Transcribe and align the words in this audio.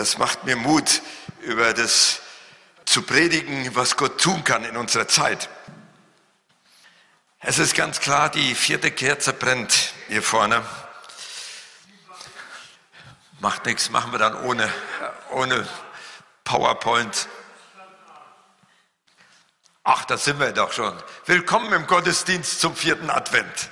Das 0.00 0.16
macht 0.16 0.44
mir 0.44 0.56
Mut, 0.56 1.02
über 1.42 1.74
das 1.74 2.20
zu 2.86 3.02
predigen, 3.02 3.76
was 3.76 3.98
Gott 3.98 4.18
tun 4.18 4.44
kann 4.44 4.64
in 4.64 4.78
unserer 4.78 5.06
Zeit. 5.06 5.50
Es 7.40 7.58
ist 7.58 7.74
ganz 7.74 8.00
klar, 8.00 8.30
die 8.30 8.54
vierte 8.54 8.90
Kerze 8.90 9.34
brennt 9.34 9.92
hier 10.08 10.22
vorne. 10.22 10.64
Macht 13.40 13.66
nichts, 13.66 13.90
machen 13.90 14.10
wir 14.10 14.18
dann 14.18 14.42
ohne, 14.42 14.72
ohne 15.32 15.68
PowerPoint. 16.44 17.28
Ach, 19.84 20.06
da 20.06 20.16
sind 20.16 20.40
wir 20.40 20.52
doch 20.52 20.72
schon. 20.72 20.96
Willkommen 21.26 21.70
im 21.74 21.86
Gottesdienst 21.86 22.58
zum 22.58 22.74
vierten 22.74 23.10
Advent. 23.10 23.68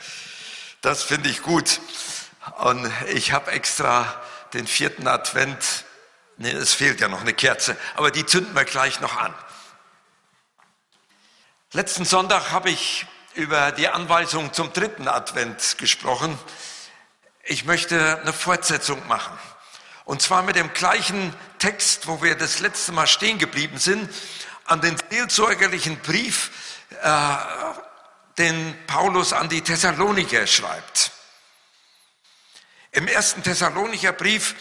Das 0.83 1.03
finde 1.03 1.31
ich 1.31 1.41
gut. 1.41 1.81
Und 2.59 2.93
ich 3.15 3.33
habe 3.33 3.51
extra 3.51 4.21
den 4.53 4.67
vierten 4.67 5.09
Advent, 5.09 5.87
nee, 6.39 6.50
es 6.50 6.73
fehlt 6.73 7.00
ja 7.00 7.09
noch 7.09 7.20
eine 7.20 7.34
Kerze, 7.34 7.77
aber 7.95 8.10
die 8.10 8.24
zünden 8.24 8.55
wir 8.55 8.65
gleich 8.65 9.01
noch 9.01 9.16
an. 9.16 9.34
Letzten 11.73 12.05
Sonntag 12.05 12.51
habe 12.51 12.70
ich 12.70 13.06
über 13.34 13.73
die 13.73 13.88
Anweisung 13.88 14.52
zum 14.52 14.73
dritten 14.73 15.06
Advent 15.06 15.77
gesprochen. 15.79 16.38
Ich 17.45 17.65
möchte 17.65 18.20
eine 18.20 18.32
Fortsetzung 18.32 19.06
machen. 19.06 19.38
Und 20.05 20.23
zwar 20.23 20.43
mit 20.43 20.56
dem 20.56 20.73
gleichen 20.73 21.34
Text, 21.59 22.06
wo 22.06 22.23
wir 22.23 22.34
das 22.34 22.60
letzte 22.60 22.93
Mal 22.93 23.07
stehen 23.07 23.38
geblieben 23.38 23.79
sind, 23.79 24.10
an 24.65 24.80
den 24.80 24.96
seelsorgerlichen 25.10 25.98
Brief, 26.01 26.51
äh, 27.02 27.37
den 28.38 28.74
Paulus 28.87 29.32
an 29.32 29.48
die 29.48 29.60
Thessaloniker 29.60 30.46
schreibt. 30.46 31.10
Im 32.93 33.07
ersten 33.07 33.43
Thessalonicher 33.43 34.12
Brief, 34.12 34.55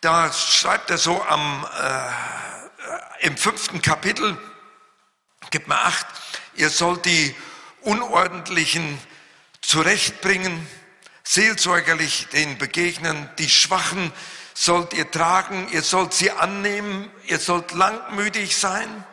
da 0.00 0.32
schreibt 0.32 0.90
er 0.90 0.98
so 0.98 1.22
am, 1.24 1.66
äh, 1.80 3.26
im 3.26 3.36
fünften 3.36 3.82
Kapitel, 3.82 4.38
gibt 5.50 5.68
mir 5.68 5.78
acht, 5.78 6.06
ihr 6.54 6.70
sollt 6.70 7.04
die 7.04 7.34
Unordentlichen 7.82 8.98
zurechtbringen, 9.60 10.66
seelsorgerlich 11.24 12.28
denen 12.28 12.58
begegnen, 12.58 13.28
die 13.38 13.48
Schwachen 13.48 14.12
sollt 14.54 14.92
ihr 14.94 15.10
tragen, 15.10 15.68
ihr 15.72 15.82
sollt 15.82 16.14
sie 16.14 16.30
annehmen, 16.30 17.10
ihr 17.26 17.38
sollt 17.38 17.72
langmütig 17.72 18.56
sein, 18.56 19.04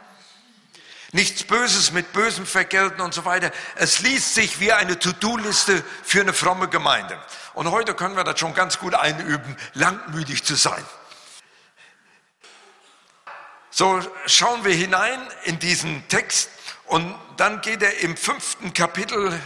nichts 1.16 1.44
Böses 1.44 1.94
mit 1.94 2.12
Bösem 2.12 2.46
vergelten 2.46 3.02
und 3.02 3.14
so 3.14 3.24
weiter. 3.24 3.52
Es 3.76 4.02
liest 4.02 4.36
sich 4.36 4.60
wie 4.60 4.74
eine 4.74 5.00
To-Do-Liste 5.00 5.84
für 6.04 6.22
eine 6.22 6.34
fromme 6.34 6.68
Gemeinde. 6.68 7.18
Und 7.54 7.72
heute 7.72 7.96
können 7.96 8.18
wir 8.18 8.26
das 8.26 8.38
schon 8.38 8.54
ganz 8.54 8.80
gut 8.80 8.94
einüben, 8.94 9.56
langmütig 9.74 10.44
zu 10.44 10.56
sein. 10.56 10.84
So 13.72 14.02
schauen 14.26 14.66
wir 14.66 14.74
hinein 14.74 15.20
in 15.46 15.58
diesen 15.58 16.06
Text 16.10 16.50
und 16.86 17.16
dann 17.38 17.62
geht 17.62 17.82
er 17.82 18.00
im 18.00 18.18
fünften 18.18 18.74
Kapitel 18.74 19.40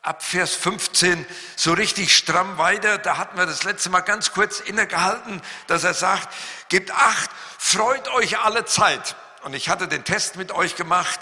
ab 0.00 0.22
Vers 0.22 0.54
15 0.54 1.26
so 1.54 1.74
richtig 1.74 2.16
stramm 2.16 2.56
weiter. 2.56 2.96
Da 2.96 3.18
hatten 3.18 3.36
wir 3.36 3.46
das 3.46 3.64
letzte 3.64 3.90
Mal 3.90 4.00
ganz 4.00 4.32
kurz 4.32 4.60
innegehalten, 4.60 5.42
dass 5.66 5.84
er 5.84 5.94
sagt, 5.94 6.28
gebt 6.70 6.90
acht, 6.92 7.30
freut 7.58 8.08
euch 8.08 8.38
alle 8.38 8.64
Zeit. 8.64 9.16
Und 9.44 9.52
ich 9.52 9.68
hatte 9.68 9.88
den 9.88 10.04
Test 10.04 10.36
mit 10.36 10.52
euch 10.52 10.74
gemacht. 10.74 11.20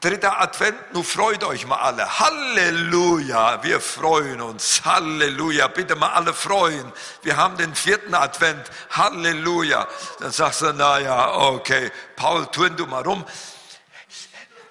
Dritter 0.00 0.40
Advent, 0.40 0.94
nun 0.94 1.02
freut 1.02 1.42
euch 1.42 1.66
mal 1.66 1.78
alle. 1.78 2.20
Halleluja, 2.20 3.64
wir 3.64 3.80
freuen 3.80 4.40
uns. 4.40 4.82
Halleluja, 4.84 5.66
bitte 5.66 5.96
mal 5.96 6.12
alle 6.12 6.32
freuen. 6.32 6.90
Wir 7.22 7.36
haben 7.36 7.56
den 7.56 7.74
vierten 7.74 8.14
Advent. 8.14 8.70
Halleluja. 8.90 9.88
Dann 10.20 10.30
sagst 10.30 10.62
du, 10.62 10.72
na 10.72 11.00
ja, 11.00 11.34
okay, 11.34 11.90
Paul, 12.14 12.46
turn 12.46 12.76
du 12.76 12.86
mal 12.86 13.02
rum. 13.02 13.26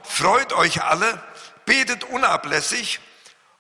Freut 0.02 0.54
euch 0.54 0.82
alle, 0.82 1.22
betet 1.66 2.06
unablässig 2.06 3.02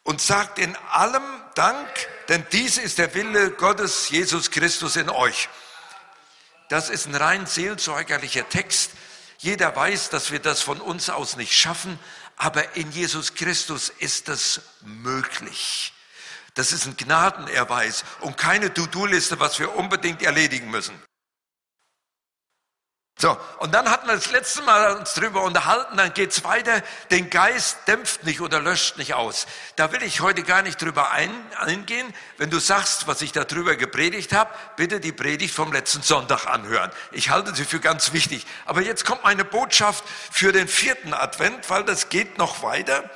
und 0.03 0.21
sagt 0.21 0.59
in 0.59 0.77
allem 0.91 1.23
Dank, 1.55 1.89
denn 2.29 2.45
dies 2.53 2.77
ist 2.77 2.97
der 2.97 3.13
Wille 3.13 3.51
Gottes, 3.51 4.09
Jesus 4.09 4.49
Christus 4.49 4.95
in 4.95 5.09
euch. 5.09 5.49
Das 6.69 6.89
ist 6.89 7.05
ein 7.05 7.15
rein 7.15 7.45
seelsorgerlicher 7.47 8.47
Text. 8.47 8.91
Jeder 9.39 9.73
weiß, 9.73 10.09
dass 10.09 10.31
wir 10.31 10.39
das 10.39 10.61
von 10.61 10.81
uns 10.81 11.09
aus 11.09 11.37
nicht 11.37 11.57
schaffen, 11.57 11.97
aber 12.35 12.75
in 12.75 12.91
Jesus 12.91 13.35
Christus 13.35 13.89
ist 13.89 14.27
das 14.27 14.61
möglich. 14.81 15.93
Das 16.55 16.73
ist 16.73 16.85
ein 16.85 16.97
Gnadenerweis 16.97 18.03
und 18.19 18.37
keine 18.37 18.73
To-Do-Liste, 18.73 19.39
was 19.39 19.59
wir 19.59 19.75
unbedingt 19.75 20.21
erledigen 20.21 20.69
müssen. 20.69 20.93
So, 23.21 23.37
und 23.57 23.73
dann 23.73 23.91
hatten 23.91 24.07
wir 24.07 24.15
das 24.15 24.31
letzte 24.31 24.61
Mal 24.61 24.95
uns 24.95 25.13
drüber 25.13 25.43
unterhalten, 25.43 25.97
dann 25.97 26.13
geht's 26.13 26.45
weiter, 26.45 26.81
den 27.11 27.29
Geist 27.29 27.79
dämpft 27.85 28.23
nicht 28.23 28.39
oder 28.39 28.61
löscht 28.61 28.97
nicht 28.97 29.13
aus. 29.13 29.45
Da 29.75 29.91
will 29.91 30.01
ich 30.03 30.21
heute 30.21 30.41
gar 30.43 30.61
nicht 30.61 30.81
drüber 30.81 31.11
ein, 31.11 31.29
eingehen. 31.57 32.13
Wenn 32.37 32.49
du 32.49 32.59
sagst, 32.59 33.07
was 33.07 33.21
ich 33.21 33.33
darüber 33.33 33.75
gepredigt 33.75 34.31
habe, 34.31 34.49
bitte 34.77 35.01
die 35.01 35.11
Predigt 35.11 35.53
vom 35.53 35.73
letzten 35.73 36.01
Sonntag 36.01 36.45
anhören. 36.47 36.91
Ich 37.11 37.29
halte 37.29 37.53
sie 37.53 37.65
für 37.65 37.81
ganz 37.81 38.13
wichtig. 38.13 38.45
Aber 38.65 38.79
jetzt 38.79 39.03
kommt 39.03 39.25
meine 39.25 39.43
Botschaft 39.43 40.05
für 40.31 40.53
den 40.53 40.69
vierten 40.69 41.13
Advent, 41.13 41.69
weil 41.69 41.83
das 41.83 42.07
geht 42.07 42.37
noch 42.37 42.63
weiter. 42.63 43.09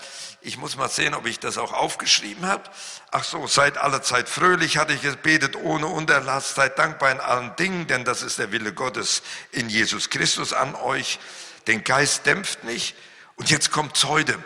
Ich 0.46 0.58
muss 0.58 0.76
mal 0.76 0.90
sehen, 0.90 1.14
ob 1.14 1.26
ich 1.26 1.40
das 1.40 1.58
auch 1.58 1.72
aufgeschrieben 1.72 2.46
habe. 2.46 2.70
Ach 3.12 3.24
so, 3.24 3.48
seid 3.48 3.78
alle 3.78 4.02
Zeit 4.02 4.28
fröhlich, 4.28 4.78
hatte 4.78 4.92
ich 4.92 5.02
gebetet, 5.02 5.56
ohne 5.56 5.88
Unterlass, 5.88 6.54
seid 6.54 6.78
dankbar 6.78 7.12
in 7.12 7.22
allen 7.22 7.56
Dingen, 7.56 7.88
denn 7.88 8.04
das 8.04 8.22
ist 8.24 8.40
der 8.40 8.52
Wille 8.52 8.74
Gottes 8.74 9.24
in 9.54 9.70
Jesus 9.70 10.10
Christus 10.10 10.52
an 10.52 10.76
euch. 10.76 11.20
Den 11.68 11.86
Geist 11.86 12.26
dämpft 12.26 12.66
nicht. 12.66 12.94
Und 13.38 13.50
jetzt 13.52 13.72
kommt's 13.72 14.04
heute. 14.04 14.38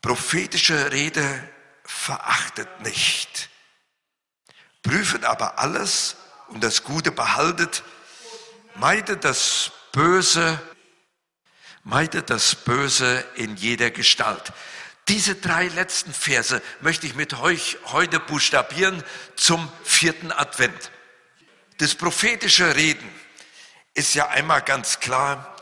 Prophetische 0.00 0.92
Rede 0.92 1.48
verachtet 1.84 2.68
nicht. 2.82 3.48
Prüfet 4.84 5.24
aber 5.24 5.58
alles 5.58 6.14
und 6.48 6.62
das 6.62 6.84
Gute 6.84 7.10
behaltet. 7.10 7.82
Meidet 8.76 9.24
das 9.24 9.72
Böse 9.90 10.60
meidet 11.84 12.30
das 12.30 12.54
Böse 12.54 13.24
in 13.36 13.56
jeder 13.56 13.90
Gestalt. 13.90 14.52
Diese 15.08 15.34
drei 15.34 15.68
letzten 15.68 16.14
Verse 16.14 16.62
möchte 16.80 17.06
ich 17.06 17.14
mit 17.14 17.34
euch 17.34 17.76
heute 17.86 18.18
buchstabieren 18.18 19.04
zum 19.36 19.70
vierten 19.84 20.32
Advent. 20.32 20.90
Das 21.78 21.94
prophetische 21.94 22.74
Reden 22.74 23.08
ist 23.92 24.14
ja 24.14 24.28
einmal 24.28 24.62
ganz 24.62 25.00
klar. 25.00 25.56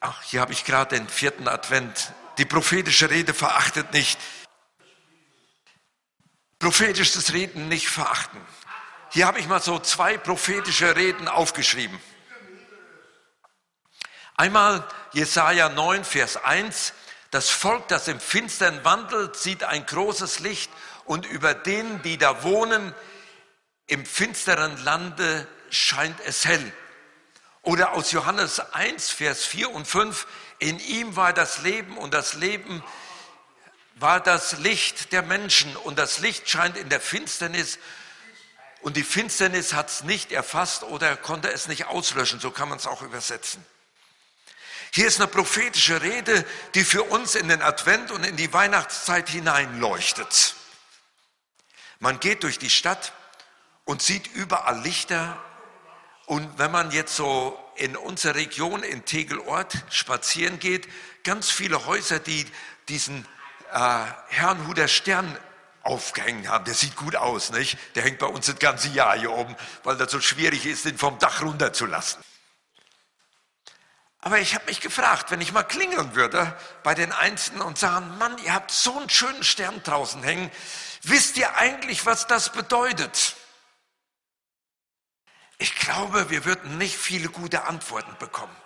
Ach, 0.00 0.20
hier 0.22 0.40
habe 0.40 0.52
ich 0.52 0.64
gerade 0.64 0.96
den 0.96 1.08
vierten 1.08 1.46
Advent. 1.46 2.12
Die 2.38 2.44
prophetische 2.44 3.08
Rede 3.08 3.34
verachtet 3.34 3.92
nicht. 3.92 4.18
Prophetisches 6.58 7.32
Reden 7.32 7.68
nicht 7.68 7.88
verachten. 7.88 8.40
Hier 9.10 9.26
habe 9.26 9.38
ich 9.38 9.46
mal 9.46 9.62
so 9.62 9.78
zwei 9.78 10.16
prophetische 10.18 10.96
Reden 10.96 11.28
aufgeschrieben. 11.28 12.00
Einmal 14.36 14.86
Jesaja 15.12 15.68
9, 15.68 16.04
Vers 16.04 16.36
1. 16.36 16.94
Das 17.30 17.50
Volk, 17.50 17.88
das 17.88 18.08
im 18.08 18.20
Finstern 18.20 18.84
wandelt, 18.84 19.36
sieht 19.36 19.64
ein 19.64 19.86
großes 19.86 20.40
Licht 20.40 20.70
und 21.04 21.26
über 21.26 21.54
denen, 21.54 22.02
die 22.02 22.18
da 22.18 22.42
wohnen, 22.42 22.94
im 23.86 24.06
finsteren 24.06 24.82
Lande 24.84 25.46
scheint 25.70 26.20
es 26.20 26.44
hell. 26.44 26.72
Oder 27.62 27.92
aus 27.92 28.12
Johannes 28.12 28.60
1, 28.60 29.10
Vers 29.10 29.44
4 29.44 29.70
und 29.70 29.86
5. 29.86 30.26
In 30.58 30.78
ihm 30.80 31.16
war 31.16 31.32
das 31.32 31.62
Leben 31.62 31.96
und 31.96 32.12
das 32.12 32.34
Leben 32.34 32.82
war 33.96 34.20
das 34.20 34.58
Licht 34.58 35.12
der 35.12 35.22
Menschen 35.22 35.76
und 35.76 35.98
das 35.98 36.18
Licht 36.18 36.48
scheint 36.48 36.76
in 36.76 36.88
der 36.88 37.00
Finsternis 37.00 37.78
und 38.82 38.96
die 38.96 39.04
Finsternis 39.04 39.74
hat 39.74 39.90
es 39.90 40.02
nicht 40.02 40.32
erfasst 40.32 40.82
oder 40.82 41.16
konnte 41.16 41.50
es 41.52 41.68
nicht 41.68 41.86
auslöschen. 41.86 42.40
So 42.40 42.50
kann 42.50 42.68
man 42.68 42.78
es 42.78 42.86
auch 42.86 43.02
übersetzen. 43.02 43.64
Hier 44.94 45.06
ist 45.06 45.20
eine 45.20 45.26
prophetische 45.26 46.02
Rede, 46.02 46.44
die 46.74 46.84
für 46.84 47.02
uns 47.02 47.34
in 47.34 47.48
den 47.48 47.62
Advent 47.62 48.10
und 48.10 48.24
in 48.24 48.36
die 48.36 48.52
Weihnachtszeit 48.52 49.26
hineinleuchtet. 49.30 50.54
Man 51.98 52.20
geht 52.20 52.42
durch 52.42 52.58
die 52.58 52.68
Stadt 52.68 53.14
und 53.84 54.02
sieht 54.02 54.26
überall 54.34 54.82
Lichter. 54.82 55.42
Und 56.26 56.58
wenn 56.58 56.70
man 56.70 56.90
jetzt 56.90 57.16
so 57.16 57.58
in 57.76 57.96
unserer 57.96 58.34
Region 58.34 58.82
in 58.82 59.06
Tegelort 59.06 59.82
spazieren 59.88 60.58
geht, 60.58 60.86
ganz 61.24 61.50
viele 61.50 61.86
Häuser, 61.86 62.18
die 62.18 62.46
diesen 62.88 63.26
äh, 63.72 64.04
Herrnhuter 64.28 64.88
Stern 64.88 65.38
aufgehängt 65.84 66.48
haben. 66.48 66.66
Der 66.66 66.74
sieht 66.74 66.96
gut 66.96 67.16
aus, 67.16 67.50
nicht? 67.50 67.78
Der 67.94 68.02
hängt 68.02 68.18
bei 68.18 68.26
uns 68.26 68.44
das 68.44 68.58
ganze 68.58 68.88
Jahr 68.90 69.18
hier 69.18 69.32
oben, 69.32 69.56
weil 69.84 69.96
das 69.96 70.12
so 70.12 70.20
schwierig 70.20 70.66
ist, 70.66 70.84
den 70.84 70.98
vom 70.98 71.18
Dach 71.18 71.40
runterzulassen. 71.40 72.22
Aber 74.24 74.38
ich 74.38 74.54
habe 74.54 74.66
mich 74.66 74.80
gefragt, 74.80 75.32
wenn 75.32 75.40
ich 75.40 75.52
mal 75.52 75.64
klingeln 75.64 76.14
würde 76.14 76.56
bei 76.84 76.94
den 76.94 77.10
Einzelnen 77.10 77.60
und 77.62 77.76
sagen, 77.76 78.16
Mann, 78.18 78.38
ihr 78.38 78.54
habt 78.54 78.70
so 78.70 78.96
einen 78.96 79.10
schönen 79.10 79.42
Stern 79.42 79.82
draußen 79.82 80.22
hängen, 80.22 80.50
wisst 81.02 81.36
ihr 81.36 81.56
eigentlich, 81.56 82.06
was 82.06 82.28
das 82.28 82.52
bedeutet? 82.52 83.34
Ich 85.58 85.74
glaube, 85.74 86.30
wir 86.30 86.44
würden 86.44 86.78
nicht 86.78 86.96
viele 86.96 87.28
gute 87.28 87.64
Antworten 87.64 88.16
bekommen. 88.20 88.56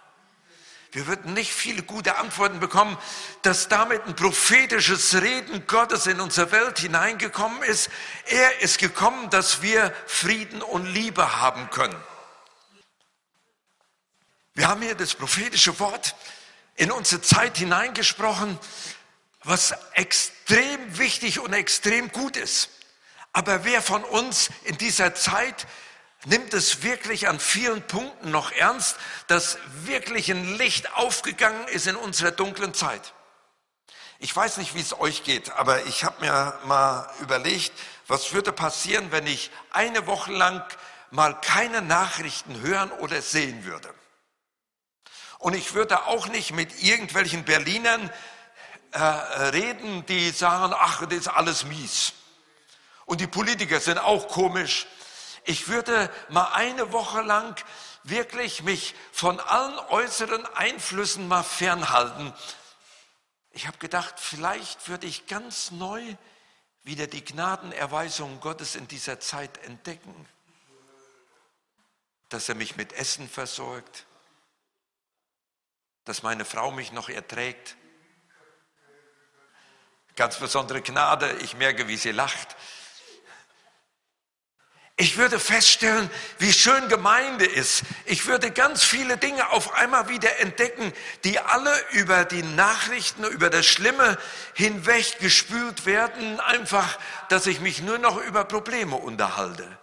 Wir 0.93 1.07
würden 1.07 1.33
nicht 1.33 1.53
viele 1.53 1.83
gute 1.83 2.17
Antworten 2.17 2.61
bekommen, 2.61 2.97
dass 3.41 3.69
damit 3.69 4.07
ein 4.07 4.15
prophetisches 4.15 5.15
Reden 5.21 5.67
Gottes 5.67 6.07
in 6.07 6.21
unsere 6.21 6.53
Welt 6.53 6.79
hineingekommen 6.79 7.63
ist. 7.63 7.91
Er 8.27 8.61
ist 8.61 8.79
gekommen, 8.79 9.31
dass 9.31 9.63
wir 9.63 9.95
Frieden 10.07 10.61
und 10.61 10.85
Liebe 10.85 11.41
haben 11.41 11.71
können. 11.71 11.97
Wir 14.57 14.69
haben 14.69 14.81
hier 14.81 14.95
das 14.95 15.15
prophetische 15.15 15.79
Wort 15.81 16.17
in 16.77 16.91
unsere 16.91 17.21
Zeit 17.21 17.59
hineingesprochen, 17.59 18.59
was 19.45 19.75
extrem 19.93 20.99
wichtig 20.99 21.41
und 21.41 21.53
extrem 21.53 22.11
gut 22.11 22.39
ist. 22.39 22.71
Aber 23.35 23.67
wer 23.67 23.83
von 23.83 24.03
uns 24.03 24.49
in 24.65 24.79
dieser 24.79 25.15
Zeit 25.15 25.67
nimmt 26.25 26.55
es 26.55 26.83
wirklich 26.83 27.29
an 27.29 27.39
vielen 27.39 27.83
Punkten 27.83 28.31
noch 28.31 28.51
ernst, 28.51 28.97
dass 29.27 29.59
wirklich 29.85 30.31
ein 30.31 30.57
Licht 30.57 30.91
aufgegangen 30.95 31.69
ist 31.69 31.87
in 31.87 31.97
unserer 31.97 32.31
dunklen 32.31 32.73
Zeit. 32.73 33.13
Ich 34.21 34.35
weiß 34.35 34.57
nicht, 34.57 34.75
wie 34.75 34.81
es 34.81 34.99
euch 34.99 35.23
geht, 35.23 35.51
aber 35.53 35.85
ich 35.85 36.03
habe 36.03 36.25
mir 36.25 36.59
mal 36.65 37.13
überlegt, 37.21 37.73
was 38.07 38.33
würde 38.33 38.53
passieren, 38.53 39.13
wenn 39.13 39.27
ich 39.27 39.51
eine 39.71 40.07
Woche 40.07 40.33
lang 40.33 40.65
mal 41.11 41.39
keine 41.43 41.83
Nachrichten 41.83 42.59
hören 42.63 42.91
oder 42.91 43.21
sehen 43.21 43.67
würde. 43.67 43.93
Und 45.39 45.55
ich 45.55 45.75
würde 45.75 46.07
auch 46.07 46.29
nicht 46.29 46.53
mit 46.53 46.83
irgendwelchen 46.83 47.45
Berlinern 47.45 48.11
äh, 48.93 48.99
reden, 48.99 50.07
die 50.07 50.31
sagen, 50.31 50.75
ach, 50.77 51.05
das 51.07 51.19
ist 51.19 51.29
alles 51.29 51.65
mies. 51.65 52.13
Und 53.05 53.21
die 53.21 53.27
Politiker 53.27 53.81
sind 53.81 53.99
auch 53.99 54.29
komisch 54.29 54.87
ich 55.47 55.69
würde 55.69 56.13
mal 56.29 56.53
eine 56.53 56.93
Woche 56.93 57.23
lang 57.23 57.65
wirklich 58.03 58.63
mich 58.63 58.95
von 59.13 59.41
allen 59.41 59.79
äußeren 59.79 60.45
Einflüssen 60.55 61.29
mal 61.29 61.45
fernhalten. 61.45 62.35
Ich 63.53 63.67
habe 63.67 63.79
gedacht, 63.79 64.19
vielleicht 64.19 64.89
würde 64.89 65.07
ich 65.07 65.27
ganz 65.27 65.71
neu 65.71 66.03
wieder 66.83 67.07
die 67.07 67.25
Gnadenerweisung 67.25 68.41
Gottes 68.41 68.75
in 68.75 68.89
dieser 68.89 69.21
Zeit 69.21 69.57
entdecken. 69.65 70.29
Dass 72.29 72.49
er 72.49 72.57
mich 72.57 72.77
mit 72.77 72.93
Essen 72.93 73.29
versorgt, 73.29 74.06
dass 76.07 76.23
meine 76.23 76.45
Frau 76.45 76.71
mich 76.71 76.93
noch 76.93 77.11
erträgt. 77.11 77.77
Ganz 80.15 80.37
besondere 80.39 80.81
Gnade, 80.81 81.31
ich 81.43 81.57
merke, 81.57 81.89
wie 81.89 81.97
sie 81.97 82.13
lacht. 82.13 82.57
Ich 84.99 85.19
würde 85.19 85.39
feststellen, 85.39 86.09
wie 86.39 86.55
schön 86.55 86.89
Gemeinde 86.89 87.45
ist. 87.45 87.83
Ich 88.07 88.25
würde 88.27 88.51
ganz 88.51 88.83
viele 88.83 89.19
Dinge 89.19 89.51
auf 89.51 89.75
einmal 89.75 90.09
wieder 90.09 90.39
entdecken, 90.39 90.91
die 91.25 91.39
alle 91.39 91.75
über 91.91 92.25
die 92.25 92.43
Nachrichten, 92.43 93.25
über 93.25 93.51
das 93.51 93.67
Schlimme 93.67 94.17
hinweg 94.55 95.19
gespült 95.19 95.85
werden, 95.85 96.41
einfach, 96.41 96.99
dass 97.29 97.47
ich 97.47 97.61
mich 97.61 97.83
nur 97.83 97.99
noch 97.99 98.17
über 98.17 98.45
Probleme 98.45 98.97
unterhalte. 98.97 99.79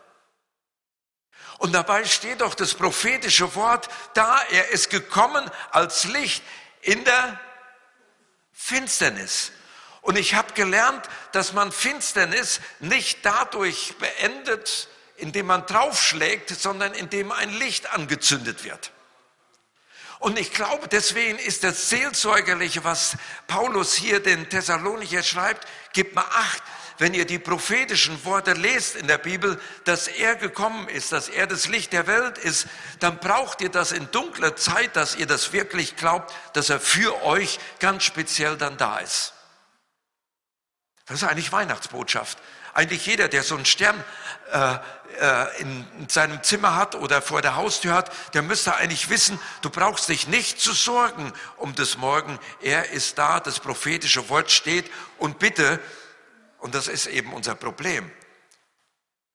Und 1.63 1.71
dabei 1.71 2.03
steht 2.03 2.41
doch 2.41 2.55
das 2.55 2.73
prophetische 2.73 3.55
Wort 3.55 3.87
da, 4.15 4.37
er 4.51 4.71
ist 4.71 4.89
gekommen 4.89 5.49
als 5.71 6.03
Licht 6.03 6.43
in 6.81 7.05
der 7.05 7.39
Finsternis. 8.51 9.53
Und 10.01 10.17
ich 10.17 10.35
habe 10.35 10.51
gelernt, 10.55 11.07
dass 11.31 11.53
man 11.53 11.71
Finsternis 11.71 12.59
nicht 12.81 13.19
dadurch 13.25 13.95
beendet, 13.97 14.89
indem 15.15 15.45
man 15.45 15.65
draufschlägt, 15.65 16.49
sondern 16.49 16.93
indem 16.93 17.31
ein 17.31 17.53
Licht 17.53 17.93
angezündet 17.93 18.65
wird. 18.65 18.91
Und 20.23 20.39
ich 20.39 20.53
glaube, 20.53 20.87
deswegen 20.87 21.37
ist 21.37 21.65
das 21.65 21.89
Seelsorgerliche, 21.89 22.85
was 22.85 23.17
Paulus 23.45 23.93
hier 23.93 24.21
den 24.21 24.47
Thessalonicher 24.47 25.21
schreibt, 25.21 25.67
gibt 25.91 26.15
mal 26.15 26.21
acht, 26.21 26.63
wenn 26.97 27.13
ihr 27.13 27.25
die 27.25 27.39
prophetischen 27.39 28.23
Worte 28.23 28.53
lest 28.53 28.95
in 28.95 29.07
der 29.07 29.17
Bibel, 29.17 29.59
dass 29.83 30.07
er 30.07 30.37
gekommen 30.37 30.87
ist, 30.87 31.11
dass 31.11 31.27
er 31.27 31.45
das 31.45 31.67
Licht 31.67 31.91
der 31.91 32.07
Welt 32.07 32.37
ist, 32.37 32.67
dann 33.01 33.19
braucht 33.19 33.59
ihr 33.59 33.67
das 33.67 33.91
in 33.91 34.09
dunkler 34.11 34.55
Zeit, 34.55 34.95
dass 34.95 35.17
ihr 35.17 35.25
das 35.25 35.51
wirklich 35.51 35.97
glaubt, 35.97 36.33
dass 36.53 36.69
er 36.69 36.79
für 36.79 37.21
euch 37.23 37.59
ganz 37.79 38.05
speziell 38.05 38.55
dann 38.55 38.77
da 38.77 38.99
ist. 38.99 39.33
Das 41.05 41.21
ist 41.21 41.27
eigentlich 41.27 41.51
Weihnachtsbotschaft. 41.51 42.37
Eigentlich 42.73 43.05
jeder, 43.05 43.27
der 43.27 43.43
so 43.43 43.55
einen 43.55 43.65
Stern 43.65 44.03
äh, 44.51 44.77
äh, 45.19 45.61
in 45.61 46.09
seinem 46.09 46.41
Zimmer 46.41 46.75
hat 46.75 46.95
oder 46.95 47.21
vor 47.21 47.41
der 47.41 47.55
Haustür 47.55 47.93
hat, 47.93 48.11
der 48.33 48.41
müsste 48.41 48.75
eigentlich 48.75 49.09
wissen, 49.09 49.39
du 49.61 49.69
brauchst 49.69 50.09
dich 50.09 50.27
nicht 50.27 50.59
zu 50.59 50.73
sorgen 50.73 51.31
um 51.57 51.75
das 51.75 51.97
Morgen. 51.97 52.39
Er 52.61 52.89
ist 52.89 53.17
da, 53.17 53.39
das 53.39 53.59
prophetische 53.59 54.27
Wort 54.29 54.51
steht 54.51 54.89
und 55.19 55.37
bitte, 55.39 55.79
und 56.57 56.73
das 56.73 56.87
ist 56.87 57.05
eben 57.05 57.33
unser 57.33 57.55
Problem, 57.55 58.11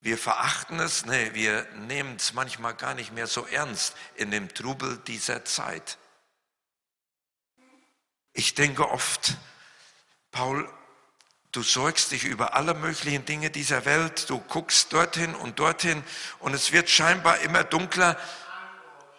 wir 0.00 0.18
verachten 0.18 0.80
es, 0.80 1.06
nee, 1.06 1.30
wir 1.34 1.66
nehmen 1.74 2.16
es 2.16 2.32
manchmal 2.32 2.74
gar 2.74 2.94
nicht 2.94 3.12
mehr 3.12 3.26
so 3.26 3.46
ernst 3.46 3.96
in 4.14 4.30
dem 4.30 4.52
Trubel 4.52 4.98
dieser 5.06 5.44
Zeit. 5.44 5.98
Ich 8.32 8.54
denke 8.54 8.88
oft, 8.88 9.36
Paul 10.30 10.68
Du 11.58 11.64
sorgst 11.64 12.12
dich 12.12 12.22
über 12.22 12.54
alle 12.54 12.72
möglichen 12.72 13.24
Dinge 13.24 13.50
dieser 13.50 13.84
Welt. 13.84 14.30
Du 14.30 14.38
guckst 14.38 14.92
dorthin 14.92 15.34
und 15.34 15.58
dorthin 15.58 16.04
und 16.38 16.54
es 16.54 16.70
wird 16.70 16.88
scheinbar 16.88 17.40
immer 17.40 17.64
dunkler 17.64 18.16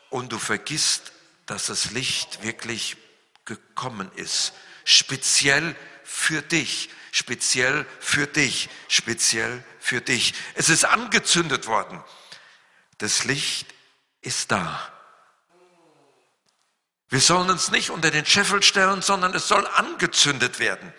und 0.09 0.31
du 0.31 0.39
vergisst, 0.39 1.11
dass 1.47 1.65
das 1.65 1.91
Licht 1.91 2.41
wirklich 2.41 2.95
gekommen 3.43 4.09
ist. 4.15 4.53
Speziell 4.85 5.75
für 6.05 6.41
dich, 6.41 6.89
speziell 7.11 7.85
für 7.99 8.25
dich, 8.25 8.69
speziell 8.87 9.61
für 9.81 9.99
dich. 9.99 10.33
Es 10.53 10.69
ist 10.69 10.85
angezündet 10.85 11.67
worden. 11.67 12.01
Das 12.99 13.25
Licht 13.25 13.67
ist 14.21 14.49
da. 14.49 14.89
Wir 17.09 17.19
sollen 17.19 17.49
uns 17.49 17.69
nicht 17.69 17.89
unter 17.89 18.11
den 18.11 18.25
Scheffel 18.25 18.63
stellen, 18.63 19.01
sondern 19.01 19.35
es 19.35 19.49
soll 19.49 19.67
angezündet 19.67 20.59
werden. 20.59 20.93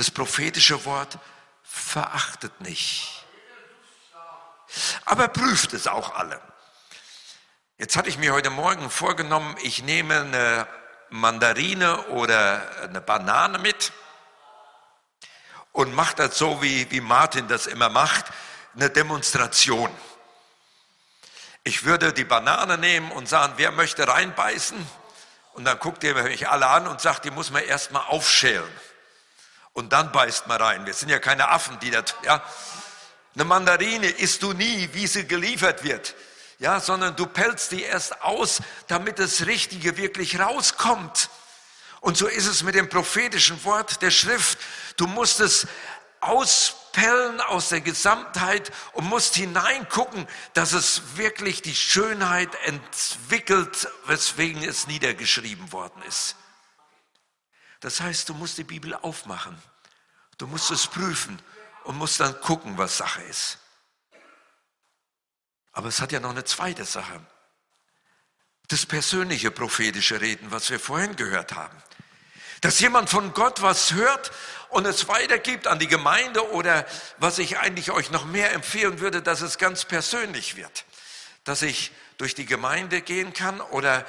Das 0.00 0.10
prophetische 0.10 0.86
Wort 0.86 1.18
verachtet 1.62 2.58
nicht. 2.62 3.22
Aber 5.04 5.28
prüft 5.28 5.74
es 5.74 5.86
auch 5.86 6.14
alle. 6.14 6.40
Jetzt 7.76 7.96
hatte 7.96 8.08
ich 8.08 8.16
mir 8.16 8.32
heute 8.32 8.48
Morgen 8.48 8.88
vorgenommen, 8.88 9.54
ich 9.62 9.82
nehme 9.82 10.20
eine 10.20 10.66
Mandarine 11.10 12.06
oder 12.06 12.62
eine 12.82 13.02
Banane 13.02 13.58
mit 13.58 13.92
und 15.72 15.94
mache 15.94 16.16
das 16.16 16.38
so, 16.38 16.62
wie, 16.62 16.90
wie 16.90 17.02
Martin 17.02 17.46
das 17.48 17.66
immer 17.66 17.90
macht, 17.90 18.24
eine 18.74 18.88
Demonstration. 18.88 19.94
Ich 21.62 21.84
würde 21.84 22.14
die 22.14 22.24
Banane 22.24 22.78
nehmen 22.78 23.12
und 23.12 23.28
sagen, 23.28 23.52
wer 23.58 23.70
möchte 23.70 24.08
reinbeißen? 24.08 24.78
Und 25.52 25.66
dann 25.66 25.78
guckt 25.78 26.02
ihr 26.04 26.14
mich 26.14 26.48
alle 26.48 26.68
an 26.68 26.86
und 26.86 27.02
sagt, 27.02 27.26
die 27.26 27.30
muss 27.30 27.50
man 27.50 27.62
erstmal 27.64 28.06
aufschälen 28.06 28.89
und 29.80 29.92
dann 29.92 30.12
beißt 30.12 30.46
man 30.46 30.60
rein. 30.60 30.86
Wir 30.86 30.94
sind 30.94 31.08
ja 31.08 31.18
keine 31.18 31.48
Affen, 31.48 31.78
die 31.80 31.90
das, 31.90 32.14
ja. 32.22 32.44
Eine 33.34 33.44
Mandarine 33.44 34.08
isst 34.08 34.42
du 34.42 34.52
nie, 34.52 34.90
wie 34.92 35.06
sie 35.06 35.26
geliefert 35.26 35.84
wird, 35.84 36.14
ja, 36.58 36.80
sondern 36.80 37.16
du 37.16 37.26
pelzt 37.26 37.72
die 37.72 37.82
erst 37.82 38.22
aus, 38.22 38.60
damit 38.88 39.18
das 39.18 39.46
Richtige 39.46 39.96
wirklich 39.96 40.38
rauskommt. 40.38 41.30
Und 42.00 42.16
so 42.16 42.26
ist 42.26 42.46
es 42.46 42.62
mit 42.62 42.74
dem 42.74 42.88
prophetischen 42.88 43.62
Wort 43.64 44.02
der 44.02 44.10
Schrift. 44.10 44.58
Du 44.96 45.06
musst 45.06 45.40
es 45.40 45.66
auspellen 46.20 47.40
aus 47.40 47.70
der 47.70 47.80
Gesamtheit 47.80 48.70
und 48.92 49.08
musst 49.08 49.34
hineingucken, 49.34 50.26
dass 50.52 50.72
es 50.72 51.16
wirklich 51.16 51.62
die 51.62 51.74
Schönheit 51.74 52.54
entwickelt, 52.64 53.88
weswegen 54.06 54.62
es 54.62 54.86
niedergeschrieben 54.86 55.72
worden 55.72 56.02
ist. 56.02 56.36
Das 57.80 58.02
heißt, 58.02 58.28
du 58.28 58.34
musst 58.34 58.58
die 58.58 58.64
Bibel 58.64 58.94
aufmachen. 58.94 59.56
Du 60.40 60.46
musst 60.46 60.70
es 60.70 60.86
prüfen 60.86 61.38
und 61.84 61.98
musst 61.98 62.18
dann 62.18 62.40
gucken, 62.40 62.78
was 62.78 62.96
Sache 62.96 63.20
ist. 63.24 63.58
Aber 65.72 65.88
es 65.88 66.00
hat 66.00 66.12
ja 66.12 66.20
noch 66.20 66.30
eine 66.30 66.44
zweite 66.44 66.86
Sache. 66.86 67.20
Das 68.68 68.86
persönliche 68.86 69.50
prophetische 69.50 70.18
Reden, 70.22 70.50
was 70.50 70.70
wir 70.70 70.80
vorhin 70.80 71.14
gehört 71.14 71.54
haben. 71.54 71.76
Dass 72.62 72.80
jemand 72.80 73.10
von 73.10 73.34
Gott 73.34 73.60
was 73.60 73.92
hört 73.92 74.32
und 74.70 74.86
es 74.86 75.08
weitergibt 75.08 75.66
an 75.66 75.78
die 75.78 75.88
Gemeinde 75.88 76.52
oder 76.52 76.86
was 77.18 77.38
ich 77.38 77.58
eigentlich 77.58 77.90
euch 77.90 78.10
noch 78.10 78.24
mehr 78.24 78.54
empfehlen 78.54 78.98
würde, 79.00 79.20
dass 79.20 79.42
es 79.42 79.58
ganz 79.58 79.84
persönlich 79.84 80.56
wird. 80.56 80.86
Dass 81.44 81.60
ich 81.60 81.92
durch 82.16 82.34
die 82.34 82.46
Gemeinde 82.46 83.02
gehen 83.02 83.34
kann 83.34 83.60
oder 83.60 84.06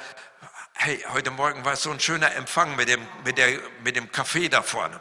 hey, 0.72 1.04
heute 1.12 1.30
Morgen 1.30 1.66
war 1.66 1.74
es 1.74 1.82
so 1.82 1.90
ein 1.90 2.00
schöner 2.00 2.34
Empfang 2.34 2.74
mit 2.74 2.88
dem, 2.88 3.06
mit 3.22 3.36
der, 3.36 3.60
mit 3.84 3.96
dem 3.96 4.08
Café 4.08 4.48
da 4.48 4.62
vorne. 4.62 4.98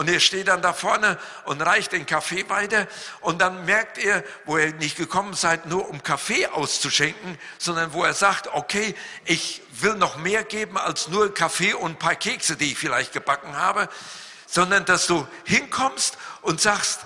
Und 0.00 0.08
er 0.08 0.18
steht 0.18 0.48
dann 0.48 0.62
da 0.62 0.72
vorne 0.72 1.18
und 1.44 1.60
reicht 1.60 1.92
den 1.92 2.06
Kaffee 2.06 2.48
weiter. 2.48 2.86
Und 3.20 3.42
dann 3.42 3.66
merkt 3.66 3.98
er, 3.98 4.24
wo 4.46 4.56
ihr 4.56 4.72
nicht 4.72 4.96
gekommen 4.96 5.34
seid, 5.34 5.66
nur 5.66 5.90
um 5.90 6.02
Kaffee 6.02 6.46
auszuschenken, 6.46 7.38
sondern 7.58 7.92
wo 7.92 8.02
er 8.02 8.14
sagt, 8.14 8.46
okay, 8.54 8.94
ich 9.26 9.60
will 9.72 9.96
noch 9.96 10.16
mehr 10.16 10.42
geben 10.42 10.78
als 10.78 11.08
nur 11.08 11.34
Kaffee 11.34 11.74
und 11.74 11.90
ein 11.90 11.98
paar 11.98 12.14
Kekse, 12.14 12.56
die 12.56 12.72
ich 12.72 12.78
vielleicht 12.78 13.12
gebacken 13.12 13.54
habe, 13.58 13.90
sondern 14.46 14.86
dass 14.86 15.06
du 15.06 15.28
hinkommst 15.44 16.16
und 16.40 16.62
sagst, 16.62 17.00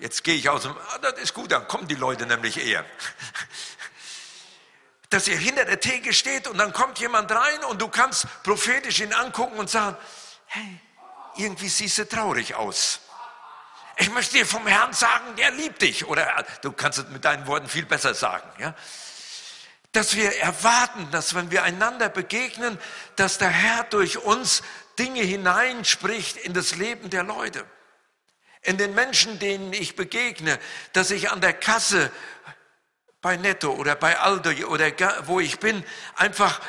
jetzt 0.00 0.24
gehe 0.24 0.34
ich 0.34 0.48
aus 0.48 0.62
dem, 0.62 0.72
ah, 0.72 0.98
das 1.02 1.20
ist 1.20 1.34
gut, 1.34 1.52
dann 1.52 1.68
kommen 1.68 1.86
die 1.86 1.94
Leute 1.94 2.26
nämlich 2.26 2.58
eher. 2.58 2.84
Dass 5.10 5.28
ihr 5.28 5.38
hinter 5.38 5.66
der 5.66 5.78
Theke 5.78 6.12
steht 6.12 6.48
und 6.48 6.58
dann 6.58 6.72
kommt 6.72 6.98
jemand 6.98 7.30
rein 7.30 7.62
und 7.68 7.80
du 7.80 7.86
kannst 7.86 8.26
prophetisch 8.42 8.98
ihn 8.98 9.12
angucken 9.12 9.56
und 9.56 9.70
sagen, 9.70 9.96
hey, 10.46 10.80
irgendwie 11.36 11.68
siehst 11.68 11.98
du 11.98 12.08
traurig 12.08 12.54
aus. 12.54 13.00
Ich 13.96 14.10
möchte 14.10 14.38
dir 14.38 14.46
vom 14.46 14.66
Herrn 14.66 14.92
sagen, 14.94 15.36
der 15.36 15.50
liebt 15.50 15.82
dich. 15.82 16.06
Oder 16.06 16.44
du 16.62 16.72
kannst 16.72 16.98
es 16.98 17.08
mit 17.08 17.24
deinen 17.24 17.46
Worten 17.46 17.68
viel 17.68 17.84
besser 17.84 18.14
sagen. 18.14 18.48
Ja? 18.58 18.74
Dass 19.92 20.16
wir 20.16 20.38
erwarten, 20.38 21.10
dass 21.10 21.34
wenn 21.34 21.50
wir 21.50 21.64
einander 21.64 22.08
begegnen, 22.08 22.78
dass 23.16 23.38
der 23.38 23.50
Herr 23.50 23.84
durch 23.84 24.18
uns 24.18 24.62
Dinge 24.98 25.22
hineinspricht 25.22 26.36
in 26.38 26.54
das 26.54 26.76
Leben 26.76 27.10
der 27.10 27.24
Leute. 27.24 27.66
In 28.62 28.78
den 28.78 28.94
Menschen, 28.94 29.38
denen 29.38 29.72
ich 29.72 29.96
begegne, 29.96 30.58
dass 30.92 31.10
ich 31.10 31.30
an 31.30 31.40
der 31.40 31.54
Kasse 31.54 32.10
bei 33.20 33.36
Netto 33.36 33.72
oder 33.72 33.96
bei 33.96 34.18
Aldo 34.18 34.50
oder 34.66 34.90
wo 35.26 35.40
ich 35.40 35.58
bin, 35.60 35.84
einfach 36.16 36.60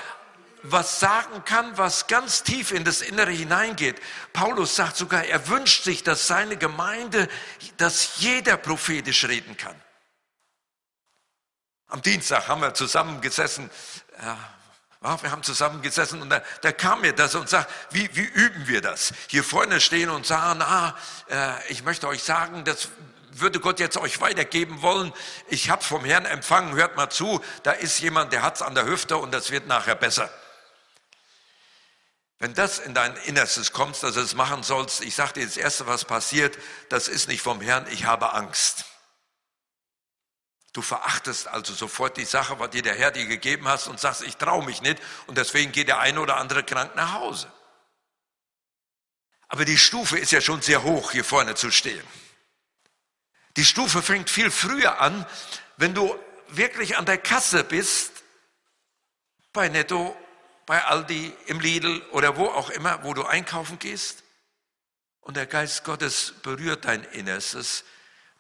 was 0.64 1.00
sagen 1.00 1.44
kann, 1.46 1.78
was 1.78 2.08
ganz 2.08 2.44
tief 2.44 2.72
in 2.72 2.84
das 2.84 3.02
Innere 3.02 3.32
hineingeht. 3.32 4.00
Paulus 4.34 4.76
sagt 4.76 4.98
sogar, 4.98 5.26
er 5.26 5.48
wünscht 5.48 5.84
sich, 5.84 6.04
dass 6.04 6.28
seine 6.28 6.58
Gemeinde, 6.58 7.28
dass 7.78 8.20
jeder 8.20 8.58
prophetisch 8.58 9.26
reden 9.26 9.58
kann. 9.58 9.76
Am 11.88 12.02
Dienstag 12.02 12.48
haben 12.48 12.62
wir 12.62 12.74
zusammengesessen, 12.74 13.70
ja, 14.22 14.38
wir 15.02 15.32
haben 15.32 15.42
zusammengesessen 15.42 16.22
und 16.22 16.30
da, 16.30 16.44
da, 16.62 16.72
kam 16.72 17.02
mir 17.02 17.12
das 17.12 17.34
und 17.34 17.50
sagt, 17.50 17.70
wie, 17.90 18.16
wie 18.16 18.22
üben 18.22 18.68
wir 18.68 18.82
das? 18.82 19.14
Hier 19.28 19.44
vorne 19.44 19.82
stehen 19.82 20.10
und 20.10 20.28
sagen, 20.28 20.62
ah, 20.62 20.96
äh, 21.28 21.54
ich 21.70 21.84
möchte 21.84 22.08
euch 22.08 22.22
sagen, 22.22 22.64
das 22.66 22.90
würde 23.32 23.60
Gott 23.60 23.80
jetzt 23.80 23.98
euch 23.98 24.22
weitergeben 24.22 24.82
wollen. 24.82 25.12
Ich 25.48 25.70
habe 25.70 25.84
vom 25.84 26.06
Herrn 26.06 26.26
empfangen, 26.26 26.76
hört 26.76 26.98
mal 26.98 27.10
zu, 27.10 27.42
da 27.64 27.72
ist 27.72 28.00
jemand, 28.00 28.32
der 28.32 28.44
hat 28.44 28.56
es 28.58 28.62
an 28.62 28.76
der 28.76 28.86
Hüfte 28.86 29.18
und 29.18 29.34
das 29.34 29.52
wird 29.52 29.68
nachher 29.68 29.96
besser. 29.96 30.30
Wenn 32.42 32.56
das 32.56 32.80
in 32.80 32.96
dein 32.96 33.16
Innerstes 33.18 33.72
kommt, 33.72 34.02
dass 34.02 34.16
du 34.16 34.20
es 34.20 34.34
machen 34.34 34.64
sollst, 34.64 35.02
ich 35.02 35.14
sage 35.14 35.34
dir 35.34 35.46
das 35.46 35.58
Erste, 35.58 35.86
was 35.86 36.06
passiert, 36.06 36.58
das 36.90 37.08
ist 37.08 37.28
nicht 37.28 37.44
vom 37.44 37.62
Herrn, 37.62 37.86
ich 37.92 38.06
habe 38.06 38.34
Angst. 38.34 38.86
Du 40.74 40.82
verachtest 40.82 41.48
also 41.48 41.72
sofort 41.76 42.18
die 42.18 42.26
Sache, 42.26 42.58
was 42.58 42.72
dir 42.72 42.82
der 42.82 42.96
Herr 42.96 43.12
dir 43.12 43.28
gegeben 43.28 43.68
hast 43.68 43.86
und 43.86 44.00
sagst, 44.00 44.24
ich 44.24 44.38
traue 44.38 44.66
mich 44.66 44.82
nicht 44.82 45.00
und 45.28 45.38
deswegen 45.38 45.72
geht 45.72 45.88
der 45.88 46.00
eine 46.00 46.20
oder 46.20 46.38
andere 46.38 46.64
krank 46.64 46.96
nach 46.96 47.14
Hause. 47.14 47.52
Aber 49.48 49.64
die 49.64 49.78
Stufe 49.78 50.18
ist 50.18 50.32
ja 50.32 50.42
schon 50.42 50.64
sehr 50.64 50.82
hoch, 50.82 51.12
hier 51.12 51.24
vorne 51.24 51.54
zu 51.54 51.70
stehen. 51.70 52.04
Die 53.56 53.66
Stufe 53.66 54.02
fängt 54.02 54.32
viel 54.32 54.50
früher 54.50 55.00
an, 55.00 55.28
wenn 55.78 55.94
du 55.94 56.18
wirklich 56.48 56.98
an 56.98 57.06
der 57.06 57.20
Kasse 57.20 57.64
bist, 57.64 58.24
bei 59.54 59.70
Netto 59.70 60.18
bei 60.72 60.86
Aldi, 60.86 61.34
im 61.48 61.60
Lidl 61.60 62.02
oder 62.12 62.38
wo 62.38 62.46
auch 62.46 62.70
immer, 62.70 63.04
wo 63.04 63.14
du 63.14 63.26
einkaufen 63.26 63.78
gehst. 63.78 64.24
Und 65.20 65.36
der 65.36 65.46
Geist 65.46 65.84
Gottes 65.84 66.34
berührt 66.44 66.86
dein 66.86 67.04
Innerstes, 67.04 67.84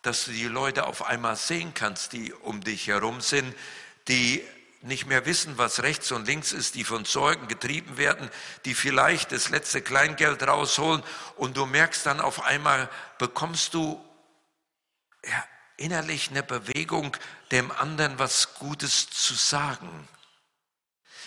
dass 0.01 0.23
du 0.23 0.31
die 0.31 0.45
Leute 0.45 0.87
auf 0.87 1.03
einmal 1.03 1.35
sehen 1.35 1.73
kannst, 1.73 2.13
die 2.13 2.31
um 2.31 2.63
dich 2.63 2.87
herum 2.87 3.19
sind, 3.19 3.53
die 4.07 4.41
nicht 4.81 5.07
mehr 5.07 5.25
wissen, 5.25 5.57
was 5.57 5.83
rechts 5.83 6.09
und 6.13 6.25
links 6.25 6.53
ist, 6.53 6.75
die 6.75 6.85
von 6.85 7.03
Sorgen 7.03 7.49
getrieben 7.49 7.97
werden, 7.97 8.29
die 8.63 8.75
vielleicht 8.75 9.33
das 9.33 9.49
letzte 9.49 9.81
Kleingeld 9.81 10.41
rausholen 10.41 11.03
und 11.35 11.57
du 11.57 11.65
merkst 11.65 12.05
dann 12.05 12.21
auf 12.21 12.45
einmal, 12.45 12.89
bekommst 13.17 13.73
du 13.73 14.01
ja, 15.27 15.43
innerlich 15.75 16.29
eine 16.29 16.43
Bewegung, 16.43 17.17
dem 17.51 17.71
anderen 17.71 18.19
was 18.19 18.53
Gutes 18.53 19.09
zu 19.09 19.33
sagen. 19.33 20.07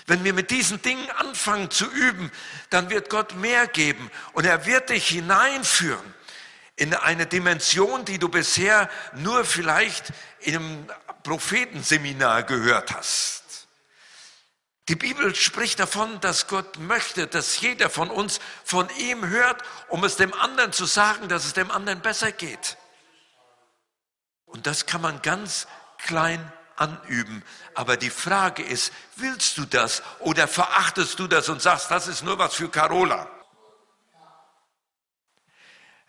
Wenn 0.07 0.23
wir 0.25 0.35
mit 0.35 0.51
diesen 0.51 0.83
Dingen 0.83 1.11
anfangen 1.13 1.71
zu 1.71 1.91
üben, 1.91 2.31
dann 2.71 2.91
wird 2.91 3.09
Gott 3.09 3.35
mehr 3.37 3.67
geben 3.67 4.11
und 4.33 4.45
er 4.45 4.67
wird 4.67 4.91
dich 4.91 5.09
hineinführen 5.09 6.15
in 6.77 6.95
eine 6.95 7.27
Dimension, 7.27 8.05
die 8.05 8.19
du 8.19 8.29
bisher 8.29 8.91
nur 9.15 9.45
vielleicht 9.45 10.13
im 10.41 10.87
Prophetenseminar 11.23 12.43
gehört 12.43 12.95
hast. 12.95 13.45
Die 14.89 14.97
Bibel 14.97 15.35
spricht 15.35 15.81
davon, 15.81 16.21
dass 16.21 16.47
Gott 16.47 16.79
möchte, 16.79 17.27
dass 17.27 17.59
jeder 17.61 17.89
von 17.89 18.11
uns 18.11 18.39
von 18.65 18.87
ihm 18.99 19.27
hört, 19.27 19.63
um 19.89 20.05
es 20.05 20.17
dem 20.17 20.35
anderen 20.35 20.73
zu 20.73 20.85
sagen, 20.85 21.29
dass 21.31 21.47
es 21.47 21.55
dem 21.55 21.71
anderen 21.71 22.01
besser 22.01 22.33
geht. 22.33 22.77
Und 24.45 24.67
das 24.67 24.85
kann 24.85 25.01
man 25.01 25.23
ganz 25.23 25.67
klein 25.97 26.53
anüben. 26.77 27.43
Aber 27.75 27.97
die 27.97 28.11
Frage 28.11 28.63
ist, 28.63 28.93
willst 29.17 29.59
du 29.59 29.65
das 29.65 30.03
oder 30.21 30.49
verachtest 30.49 31.19
du 31.19 31.27
das 31.27 31.49
und 31.49 31.63
sagst, 31.63 31.91
das 31.91 32.09
ist 32.09 32.23
nur 32.23 32.39
was 32.39 32.55
für 32.55 32.69
Carola? 32.69 33.31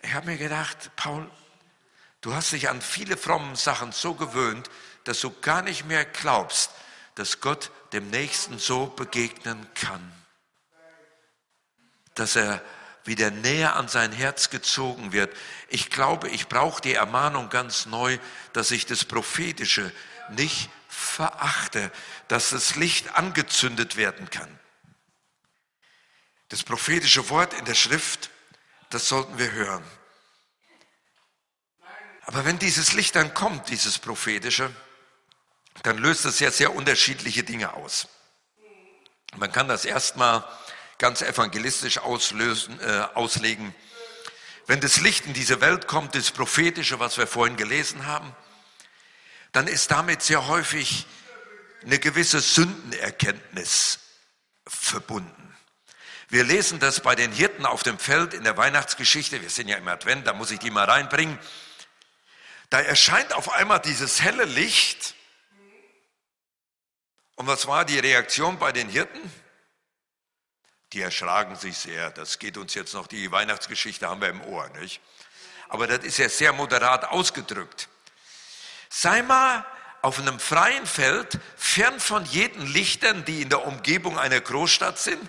Ich 0.01 0.13
habe 0.13 0.27
mir 0.27 0.38
gedacht, 0.38 0.91
Paul, 0.95 1.29
du 2.22 2.34
hast 2.34 2.51
dich 2.51 2.69
an 2.69 2.81
viele 2.81 3.17
fromme 3.17 3.55
Sachen 3.55 3.91
so 3.91 4.13
gewöhnt, 4.13 4.69
dass 5.03 5.19
du 5.19 5.31
gar 5.41 5.62
nicht 5.62 5.86
mehr 5.86 6.05
glaubst, 6.05 6.72
dass 7.15 7.41
Gott 7.41 7.72
dem 7.93 8.10
Nächsten 8.10 8.60
so 8.60 8.88
begegnen 8.88 9.67
kann. 9.74 10.12
Dass 12.13 12.36
er 12.36 12.62
wieder 13.05 13.29
näher 13.31 13.75
an 13.75 13.88
sein 13.88 14.12
Herz 14.12 14.50
gezogen 14.50 15.12
wird. 15.12 15.36
Ich 15.69 15.89
glaube, 15.89 16.29
ich 16.29 16.48
brauche 16.48 16.81
die 16.81 16.93
Ermahnung 16.93 17.50
ganz 17.50 17.86
neu, 17.86 18.17
dass 18.53 18.72
ich 18.72 18.86
das 18.86 19.05
Prophetische 19.05 19.91
nicht 20.29 20.70
verachte, 20.88 21.91
dass 22.27 22.51
das 22.51 22.75
Licht 22.75 23.15
angezündet 23.15 23.96
werden 23.96 24.29
kann. 24.29 24.60
Das 26.50 26.63
prophetische 26.63 27.29
Wort 27.29 27.53
in 27.53 27.65
der 27.65 27.75
Schrift, 27.75 28.29
das 28.89 29.08
sollten 29.08 29.38
wir 29.38 29.51
hören. 29.51 29.84
Aber 32.25 32.46
wenn 32.46 32.60
dieses 32.60 32.94
Licht 32.94 33.15
dann 33.15 33.34
kommt, 33.34 33.70
dieses 33.70 34.00
prophetische, 34.00 34.74
dann 35.84 35.98
löst 35.98 36.25
es 36.25 36.39
ja 36.39 36.51
sehr 36.51 36.74
unterschiedliche 36.74 37.44
Dinge 37.44 37.74
aus. 37.74 38.08
Man 39.36 39.51
kann 39.51 39.67
das 39.67 39.86
erstmal 39.86 40.48
ganz 40.98 41.22
evangelistisch 41.22 41.98
auslösen, 41.98 42.79
äh, 42.79 43.08
auslegen. 43.13 43.75
Wenn 44.65 44.82
das 44.82 45.01
Licht 45.01 45.25
in 45.25 45.34
diese 45.34 45.62
Welt 45.62 45.88
kommt, 45.88 46.15
das 46.15 46.32
Prophetische, 46.32 47.00
was 47.00 47.17
wir 47.17 47.27
vorhin 47.27 47.58
gelesen 47.58 48.08
haben, 48.08 48.36
dann 49.55 49.67
ist 49.67 49.89
damit 49.89 50.21
sehr 50.21 50.47
häufig 50.47 51.07
eine 51.81 51.97
gewisse 51.97 52.41
Sündenerkenntnis 52.41 54.00
verbunden. 54.67 55.55
Wir 56.27 56.43
lesen 56.43 56.79
das 56.81 57.00
bei 57.00 57.15
den 57.15 57.31
Hirten 57.31 57.65
auf 57.65 57.81
dem 57.81 57.97
Feld 57.97 58.33
in 58.33 58.43
der 58.43 58.57
Weihnachtsgeschichte. 58.57 59.41
Wir 59.41 59.50
sind 59.50 59.69
ja 59.69 59.77
im 59.77 59.88
Advent, 59.88 60.27
da 60.27 60.33
muss 60.33 60.51
ich 60.51 60.59
die 60.59 60.71
mal 60.71 60.83
reinbringen. 60.83 61.39
Da 62.69 62.81
erscheint 62.81 63.31
auf 63.31 63.50
einmal 63.53 63.79
dieses 63.79 64.21
helle 64.21 64.43
Licht. 64.43 65.15
Und 67.35 67.47
was 67.47 67.65
war 67.65 67.85
die 67.85 68.00
Reaktion 68.00 68.59
bei 68.59 68.74
den 68.74 68.89
Hirten? 68.89 69.21
Die 70.91 71.00
erschragen 71.00 71.55
sich 71.55 71.77
sehr. 71.77 72.12
Das 72.12 72.39
geht 72.39 72.57
uns 72.57 72.74
jetzt 72.74 72.93
noch, 72.93 73.07
die 73.07 73.31
Weihnachtsgeschichte 73.31 74.09
haben 74.09 74.19
wir 74.19 74.29
im 74.29 74.41
Ohr, 74.41 74.67
nicht? 74.81 75.00
Aber 75.69 75.88
das 75.88 76.00
ist 76.00 76.17
ja 76.17 76.27
sehr 76.27 76.51
moderat 76.51 77.05
ausgedrückt. 77.05 77.88
Sei 78.98 79.24
mal 79.24 79.66
auf 80.02 80.20
einem 80.20 80.40
freien 80.40 80.86
Feld, 80.86 81.38
fern 81.58 82.00
von 82.00 82.24
jeden 82.24 82.66
Lichtern, 82.66 83.25
die 83.25 83.42
in 83.42 83.50
der 83.50 83.68
Umgebung 83.68 84.18
einer 84.18 84.40
Großstadt 84.40 84.98
sind. 84.98 85.20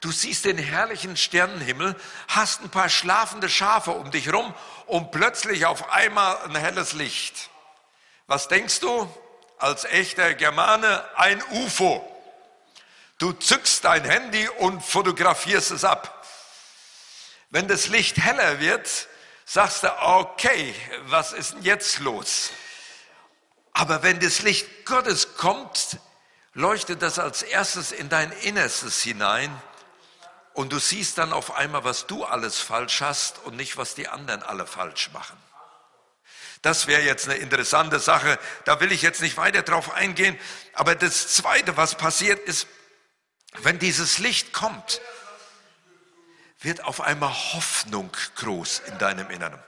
Du 0.00 0.12
siehst 0.12 0.44
den 0.44 0.58
herrlichen 0.58 1.16
Sternenhimmel, 1.16 1.96
hast 2.28 2.62
ein 2.62 2.70
paar 2.70 2.88
schlafende 2.88 3.48
Schafe 3.48 3.90
um 3.90 4.12
dich 4.12 4.32
rum 4.32 4.54
und 4.86 5.10
plötzlich 5.10 5.66
auf 5.66 5.90
einmal 5.90 6.38
ein 6.44 6.54
helles 6.54 6.92
Licht. 6.92 7.50
Was 8.28 8.46
denkst 8.46 8.78
du 8.78 9.12
als 9.58 9.84
echter 9.86 10.34
Germane? 10.34 11.04
Ein 11.16 11.42
UFO. 11.50 12.08
Du 13.18 13.32
zückst 13.32 13.84
dein 13.84 14.04
Handy 14.04 14.48
und 14.60 14.84
fotografierst 14.84 15.72
es 15.72 15.82
ab. 15.82 16.24
Wenn 17.50 17.66
das 17.66 17.88
Licht 17.88 18.18
heller 18.18 18.60
wird, 18.60 19.08
sagst 19.44 19.82
du, 19.82 19.88
okay, 20.00 20.76
was 21.06 21.32
ist 21.32 21.54
denn 21.54 21.62
jetzt 21.62 21.98
los? 21.98 22.52
Aber 23.78 24.02
wenn 24.02 24.20
das 24.20 24.40
Licht 24.40 24.86
Gottes 24.86 25.36
kommt, 25.36 25.98
leuchtet 26.54 27.02
das 27.02 27.18
als 27.18 27.42
erstes 27.42 27.92
in 27.92 28.08
dein 28.08 28.32
Innerstes 28.32 29.02
hinein 29.02 29.54
und 30.54 30.72
du 30.72 30.78
siehst 30.78 31.18
dann 31.18 31.34
auf 31.34 31.54
einmal, 31.54 31.84
was 31.84 32.06
du 32.06 32.24
alles 32.24 32.58
falsch 32.58 33.02
hast 33.02 33.38
und 33.40 33.54
nicht, 33.54 33.76
was 33.76 33.94
die 33.94 34.08
anderen 34.08 34.42
alle 34.42 34.66
falsch 34.66 35.10
machen. 35.12 35.36
Das 36.62 36.86
wäre 36.86 37.02
jetzt 37.02 37.28
eine 37.28 37.36
interessante 37.36 38.00
Sache. 38.00 38.38
Da 38.64 38.80
will 38.80 38.92
ich 38.92 39.02
jetzt 39.02 39.20
nicht 39.20 39.36
weiter 39.36 39.60
drauf 39.60 39.92
eingehen. 39.92 40.38
Aber 40.72 40.94
das 40.94 41.34
Zweite, 41.34 41.76
was 41.76 41.96
passiert 41.96 42.48
ist, 42.48 42.66
wenn 43.58 43.78
dieses 43.78 44.16
Licht 44.16 44.54
kommt, 44.54 45.02
wird 46.60 46.82
auf 46.82 47.02
einmal 47.02 47.34
Hoffnung 47.52 48.10
groß 48.36 48.78
in 48.86 48.96
deinem 48.96 49.28
Inneren. 49.28 49.62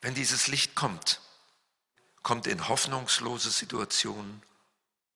Wenn 0.00 0.14
dieses 0.14 0.48
Licht 0.48 0.74
kommt, 0.74 1.20
kommt 2.26 2.48
in 2.48 2.66
hoffnungslose 2.68 3.50
Situationen 3.50 4.42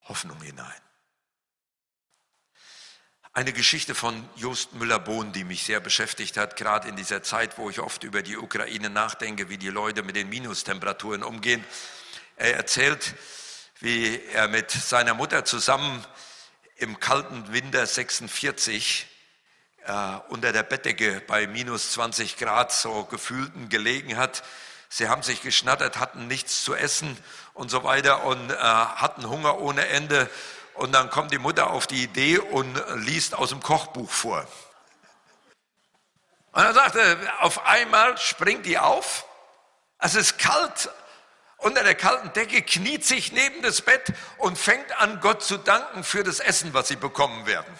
Hoffnung 0.05 0.41
hinein. 0.43 0.81
Eine 3.33 3.53
Geschichte 3.53 3.97
von 3.97 4.29
Jost 4.37 4.75
Müller-Bohn, 4.75 5.33
die 5.33 5.43
mich 5.43 5.65
sehr 5.65 5.81
beschäftigt 5.81 6.37
hat, 6.37 6.55
gerade 6.55 6.89
in 6.89 6.95
dieser 6.95 7.25
Zeit, 7.25 7.59
wo 7.59 7.69
ich 7.69 7.81
oft 7.81 8.05
über 8.05 8.23
die 8.23 8.37
Ukraine 8.37 8.91
nachdenke, 8.91 9.49
wie 9.49 9.59
die 9.59 9.71
Leute 9.71 10.05
mit 10.05 10.15
den 10.15 10.29
Minustemperaturen 10.29 11.25
umgehen. 11.25 11.65
Er 12.37 12.55
erzählt, 12.55 13.17
wie 13.81 14.23
er 14.27 14.47
mit 14.47 14.71
seiner 14.71 15.15
Mutter 15.15 15.45
zusammen 15.45 16.07
im 16.77 17.01
kalten 17.01 17.53
Winter 17.53 17.85
46 17.89 19.09
äh, 19.85 19.93
unter 20.29 20.53
der 20.53 20.63
Bettdecke 20.63 21.21
bei 21.27 21.49
minus 21.49 21.91
20 21.91 22.37
Grad 22.37 22.71
so 22.71 23.03
gefühlten 23.03 23.69
gelegen 23.69 24.17
hat. 24.17 24.45
Sie 24.93 25.09
haben 25.09 25.23
sich 25.23 25.41
geschnattert, 25.41 25.99
hatten 25.99 26.27
nichts 26.27 26.65
zu 26.65 26.75
essen 26.75 27.17
und 27.55 27.71
so 27.71 27.85
weiter 27.85 28.25
und 28.25 28.51
äh, 28.51 28.57
hatten 28.57 29.29
Hunger 29.29 29.61
ohne 29.61 29.87
Ende 29.87 30.29
und 30.75 30.93
dann 30.93 31.11
kommt 31.11 31.33
die 31.33 31.39
Mutter 31.39 31.71
auf 31.71 31.87
die 31.87 32.03
Idee 32.03 32.39
und 32.39 32.83
liest 32.97 33.35
aus 33.35 33.51
dem 33.51 33.63
Kochbuch 33.63 34.11
vor. 34.11 34.41
Und 36.53 36.65
dann 36.65 36.75
sagte, 36.75 37.19
auf 37.39 37.65
einmal 37.67 38.19
springt 38.19 38.67
die 38.67 38.79
auf, 38.79 39.27
es 39.99 40.17
ist 40.17 40.39
kalt, 40.39 40.91
unter 41.59 41.85
der 41.85 41.95
kalten 41.95 42.33
Decke 42.33 42.63
kniet 42.63 43.05
sich 43.05 43.31
neben 43.31 43.63
das 43.63 43.83
Bett 43.83 44.13
und 44.39 44.59
fängt 44.59 44.91
an, 44.99 45.21
Gott 45.21 45.45
zu 45.45 45.57
danken 45.57 46.03
für 46.03 46.25
das 46.25 46.41
Essen, 46.41 46.75
was 46.75 46.89
sie 46.89 46.97
bekommen 46.97 47.47
werden. 47.47 47.79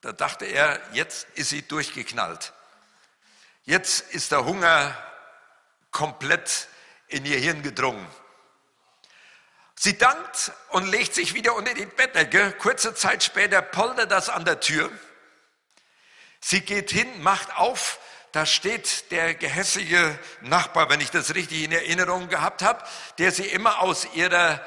Da 0.00 0.12
dachte 0.12 0.46
er, 0.46 0.80
jetzt 0.92 1.28
ist 1.34 1.50
sie 1.50 1.62
durchgeknallt. 1.62 2.52
Jetzt 3.64 4.12
ist 4.12 4.30
der 4.30 4.44
Hunger 4.44 4.94
komplett 5.90 6.68
in 7.08 7.24
ihr 7.24 7.38
Hirn 7.38 7.62
gedrungen. 7.62 8.06
Sie 9.74 9.96
dankt 9.96 10.52
und 10.70 10.86
legt 10.86 11.14
sich 11.14 11.34
wieder 11.34 11.54
unter 11.54 11.72
die 11.72 11.86
Bettdecke. 11.86 12.52
Kurze 12.52 12.94
Zeit 12.94 13.24
später 13.24 13.62
poltert 13.62 14.10
das 14.10 14.28
an 14.28 14.44
der 14.44 14.60
Tür. 14.60 14.90
Sie 16.40 16.60
geht 16.60 16.90
hin, 16.90 17.22
macht 17.22 17.56
auf. 17.56 17.98
Da 18.32 18.44
steht 18.44 19.10
der 19.10 19.34
gehässige 19.34 20.18
Nachbar, 20.42 20.90
wenn 20.90 21.00
ich 21.00 21.10
das 21.10 21.34
richtig 21.34 21.62
in 21.62 21.72
Erinnerung 21.72 22.28
gehabt 22.28 22.62
habe, 22.62 22.84
der 23.18 23.32
sie 23.32 23.46
immer 23.46 23.80
aus 23.80 24.06
ihrer 24.12 24.60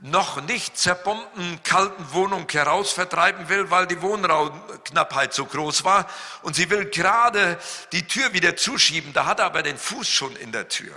noch 0.00 0.40
nicht 0.42 0.76
zerbombten 0.76 1.62
kalten 1.62 2.12
Wohnung 2.12 2.46
heraus 2.50 2.92
vertreiben 2.92 3.48
will, 3.48 3.70
weil 3.70 3.86
die 3.86 4.02
Wohnraumknappheit 4.02 5.32
so 5.32 5.46
groß 5.46 5.84
war. 5.84 6.08
Und 6.42 6.54
sie 6.56 6.70
will 6.70 6.86
gerade 6.86 7.58
die 7.92 8.06
Tür 8.06 8.32
wieder 8.32 8.56
zuschieben. 8.56 9.12
Da 9.12 9.26
hat 9.26 9.38
er 9.38 9.46
aber 9.46 9.62
den 9.62 9.78
Fuß 9.78 10.08
schon 10.08 10.36
in 10.36 10.52
der 10.52 10.68
Tür. 10.68 10.94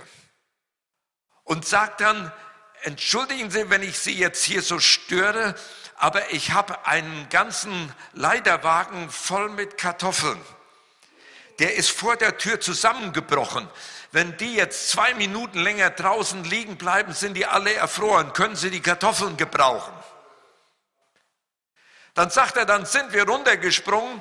Und 1.44 1.66
sagt 1.66 2.00
dann, 2.00 2.32
entschuldigen 2.82 3.50
Sie, 3.50 3.70
wenn 3.70 3.82
ich 3.82 3.98
Sie 3.98 4.14
jetzt 4.14 4.44
hier 4.44 4.62
so 4.62 4.78
störe, 4.78 5.54
aber 5.96 6.32
ich 6.32 6.52
habe 6.52 6.86
einen 6.86 7.28
ganzen 7.28 7.92
Leiterwagen 8.12 9.10
voll 9.10 9.48
mit 9.48 9.78
Kartoffeln. 9.78 10.40
Der 11.58 11.74
ist 11.74 11.90
vor 11.90 12.16
der 12.16 12.38
Tür 12.38 12.60
zusammengebrochen. 12.60 13.68
Wenn 14.10 14.36
die 14.38 14.54
jetzt 14.54 14.90
zwei 14.90 15.12
Minuten 15.14 15.58
länger 15.58 15.90
draußen 15.90 16.44
liegen 16.44 16.78
bleiben, 16.78 17.12
sind 17.12 17.34
die 17.34 17.46
alle 17.46 17.74
erfroren. 17.74 18.32
Können 18.32 18.56
Sie 18.56 18.70
die 18.70 18.80
Kartoffeln 18.80 19.36
gebrauchen? 19.36 19.92
Dann 22.14 22.30
sagt 22.30 22.56
er, 22.56 22.64
dann 22.64 22.86
sind 22.86 23.12
wir 23.12 23.28
runtergesprungen, 23.28 24.20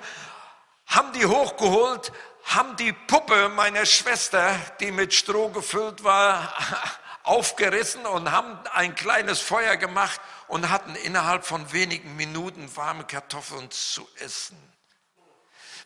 haben 0.86 1.13
die 1.13 1.26
hochgeholt, 1.26 2.12
haben 2.43 2.76
die 2.76 2.93
Puppe 2.93 3.50
meiner 3.50 3.86
Schwester, 3.86 4.54
die 4.80 4.91
mit 4.91 5.13
Stroh 5.13 5.50
gefüllt 5.50 6.04
war, 6.04 6.54
aufgerissen 7.23 8.06
und 8.06 8.32
haben 8.32 8.60
ein 8.73 8.93
kleines 8.93 9.39
Feuer 9.39 9.78
gemacht 9.78 10.19
und 10.47 10.69
hatten 10.69 10.95
innerhalb 10.95 11.45
von 11.45 11.71
wenigen 11.73 12.15
Minuten 12.15 12.73
warme 12.76 13.04
Kartoffeln 13.06 13.71
zu 13.71 14.08
essen. 14.19 14.58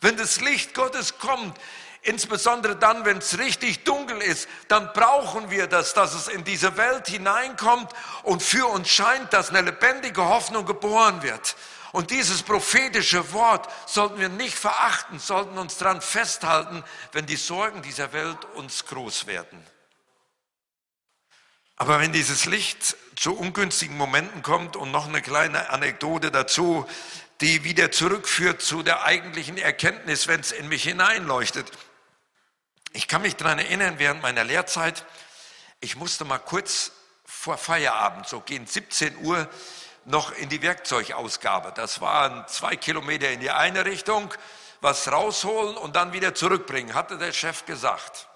Wenn 0.00 0.16
das 0.16 0.40
Licht 0.40 0.74
Gottes 0.74 1.18
kommt, 1.18 1.58
insbesondere 2.02 2.76
dann, 2.76 3.04
wenn 3.04 3.18
es 3.18 3.38
richtig 3.38 3.84
dunkel 3.84 4.20
ist, 4.20 4.48
dann 4.68 4.92
brauchen 4.92 5.50
wir 5.50 5.66
das, 5.66 5.94
dass 5.94 6.14
es 6.14 6.28
in 6.28 6.44
diese 6.44 6.76
Welt 6.76 7.08
hineinkommt 7.08 7.92
und 8.22 8.42
für 8.42 8.66
uns 8.66 8.88
scheint, 8.88 9.32
dass 9.32 9.50
eine 9.50 9.62
lebendige 9.62 10.24
Hoffnung 10.24 10.66
geboren 10.66 11.22
wird. 11.22 11.56
Und 11.92 12.10
dieses 12.10 12.42
prophetische 12.42 13.32
Wort 13.32 13.68
sollten 13.86 14.18
wir 14.18 14.30
nicht 14.30 14.58
verachten, 14.58 15.18
sollten 15.18 15.58
uns 15.58 15.76
daran 15.76 16.00
festhalten, 16.00 16.82
wenn 17.12 17.26
die 17.26 17.36
Sorgen 17.36 17.82
dieser 17.82 18.12
Welt 18.14 18.38
uns 18.54 18.86
groß 18.86 19.26
werden. 19.26 19.64
Aber 21.76 22.00
wenn 22.00 22.12
dieses 22.12 22.46
Licht 22.46 22.96
zu 23.16 23.36
ungünstigen 23.36 23.96
Momenten 23.96 24.42
kommt 24.42 24.76
und 24.76 24.90
noch 24.90 25.06
eine 25.06 25.20
kleine 25.20 25.68
Anekdote 25.70 26.30
dazu, 26.30 26.86
die 27.40 27.64
wieder 27.64 27.90
zurückführt 27.90 28.62
zu 28.62 28.82
der 28.82 29.02
eigentlichen 29.02 29.58
Erkenntnis, 29.58 30.28
wenn 30.28 30.40
es 30.40 30.52
in 30.52 30.68
mich 30.68 30.84
hineinleuchtet. 30.84 31.70
Ich 32.94 33.08
kann 33.08 33.22
mich 33.22 33.36
daran 33.36 33.58
erinnern, 33.58 33.94
während 33.98 34.20
meiner 34.20 34.44
Lehrzeit, 34.44 35.06
ich 35.80 35.96
musste 35.96 36.26
mal 36.26 36.38
kurz 36.38 36.92
vor 37.24 37.56
Feierabend, 37.56 38.28
so 38.28 38.40
gegen 38.40 38.66
17 38.66 39.16
Uhr, 39.24 39.48
noch 40.04 40.32
in 40.32 40.50
die 40.50 40.60
Werkzeugausgabe. 40.60 41.72
Das 41.74 42.02
waren 42.02 42.46
zwei 42.48 42.76
Kilometer 42.76 43.30
in 43.30 43.40
die 43.40 43.50
eine 43.50 43.86
Richtung, 43.86 44.34
was 44.82 45.10
rausholen 45.10 45.76
und 45.78 45.96
dann 45.96 46.12
wieder 46.12 46.34
zurückbringen, 46.34 46.94
hatte 46.94 47.16
der 47.16 47.32
Chef 47.32 47.64
gesagt. 47.64 48.28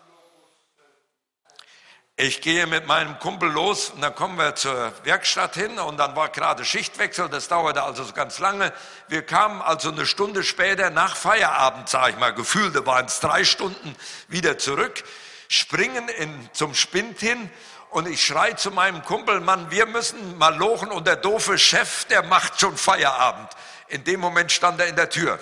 Ich 2.19 2.41
gehe 2.41 2.67
mit 2.67 2.87
meinem 2.87 3.19
Kumpel 3.19 3.51
los 3.51 3.91
und 3.91 4.01
dann 4.01 4.15
kommen 4.15 4.39
wir 4.39 4.55
zur 4.55 4.91
Werkstatt 5.05 5.55
hin 5.55 5.79
und 5.79 5.99
dann 5.99 6.17
war 6.17 6.31
gerade 6.31 6.65
Schichtwechsel, 6.65 7.29
das 7.29 7.49
dauerte 7.49 7.83
also 7.83 8.11
ganz 8.15 8.39
lange. 8.39 8.73
Wir 9.09 9.21
kamen 9.21 9.61
also 9.61 9.91
eine 9.91 10.07
Stunde 10.07 10.43
später 10.43 10.89
nach 10.89 11.15
Feierabend, 11.15 11.91
sage 11.91 12.13
ich 12.13 12.17
mal, 12.19 12.33
gefühlte 12.33 12.87
waren 12.87 13.05
es 13.05 13.21
drei 13.21 13.45
Stunden 13.45 13.95
wieder 14.29 14.57
zurück, 14.57 15.05
springen 15.49 16.09
in, 16.09 16.49
zum 16.55 16.75
Spind 16.75 17.21
hin 17.21 17.51
und 17.91 18.09
ich 18.09 18.25
schrei 18.25 18.55
zu 18.55 18.71
meinem 18.71 19.03
Kumpel, 19.03 19.41
Mann, 19.41 19.71
wir 19.71 19.85
müssen 19.85 20.39
mal 20.39 20.57
lochen 20.57 20.91
und 20.91 21.07
der 21.07 21.17
doofe 21.17 21.59
Chef, 21.59 22.07
der 22.07 22.23
macht 22.23 22.59
schon 22.59 22.79
Feierabend. 22.79 23.51
In 23.89 24.05
dem 24.05 24.21
Moment 24.21 24.51
stand 24.53 24.81
er 24.81 24.87
in 24.87 24.97
der 24.97 25.11
Tür 25.11 25.39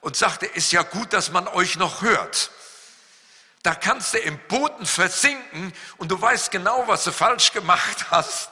und 0.00 0.16
sagte, 0.16 0.46
ist 0.46 0.72
ja 0.72 0.84
gut, 0.84 1.12
dass 1.12 1.32
man 1.32 1.46
euch 1.46 1.76
noch 1.76 2.00
hört. 2.00 2.50
Da 3.66 3.74
kannst 3.74 4.14
du 4.14 4.18
im 4.18 4.38
Boden 4.46 4.86
versinken 4.86 5.72
und 5.96 6.12
du 6.12 6.22
weißt 6.22 6.52
genau, 6.52 6.86
was 6.86 7.02
du 7.02 7.10
falsch 7.10 7.50
gemacht 7.50 8.12
hast 8.12 8.48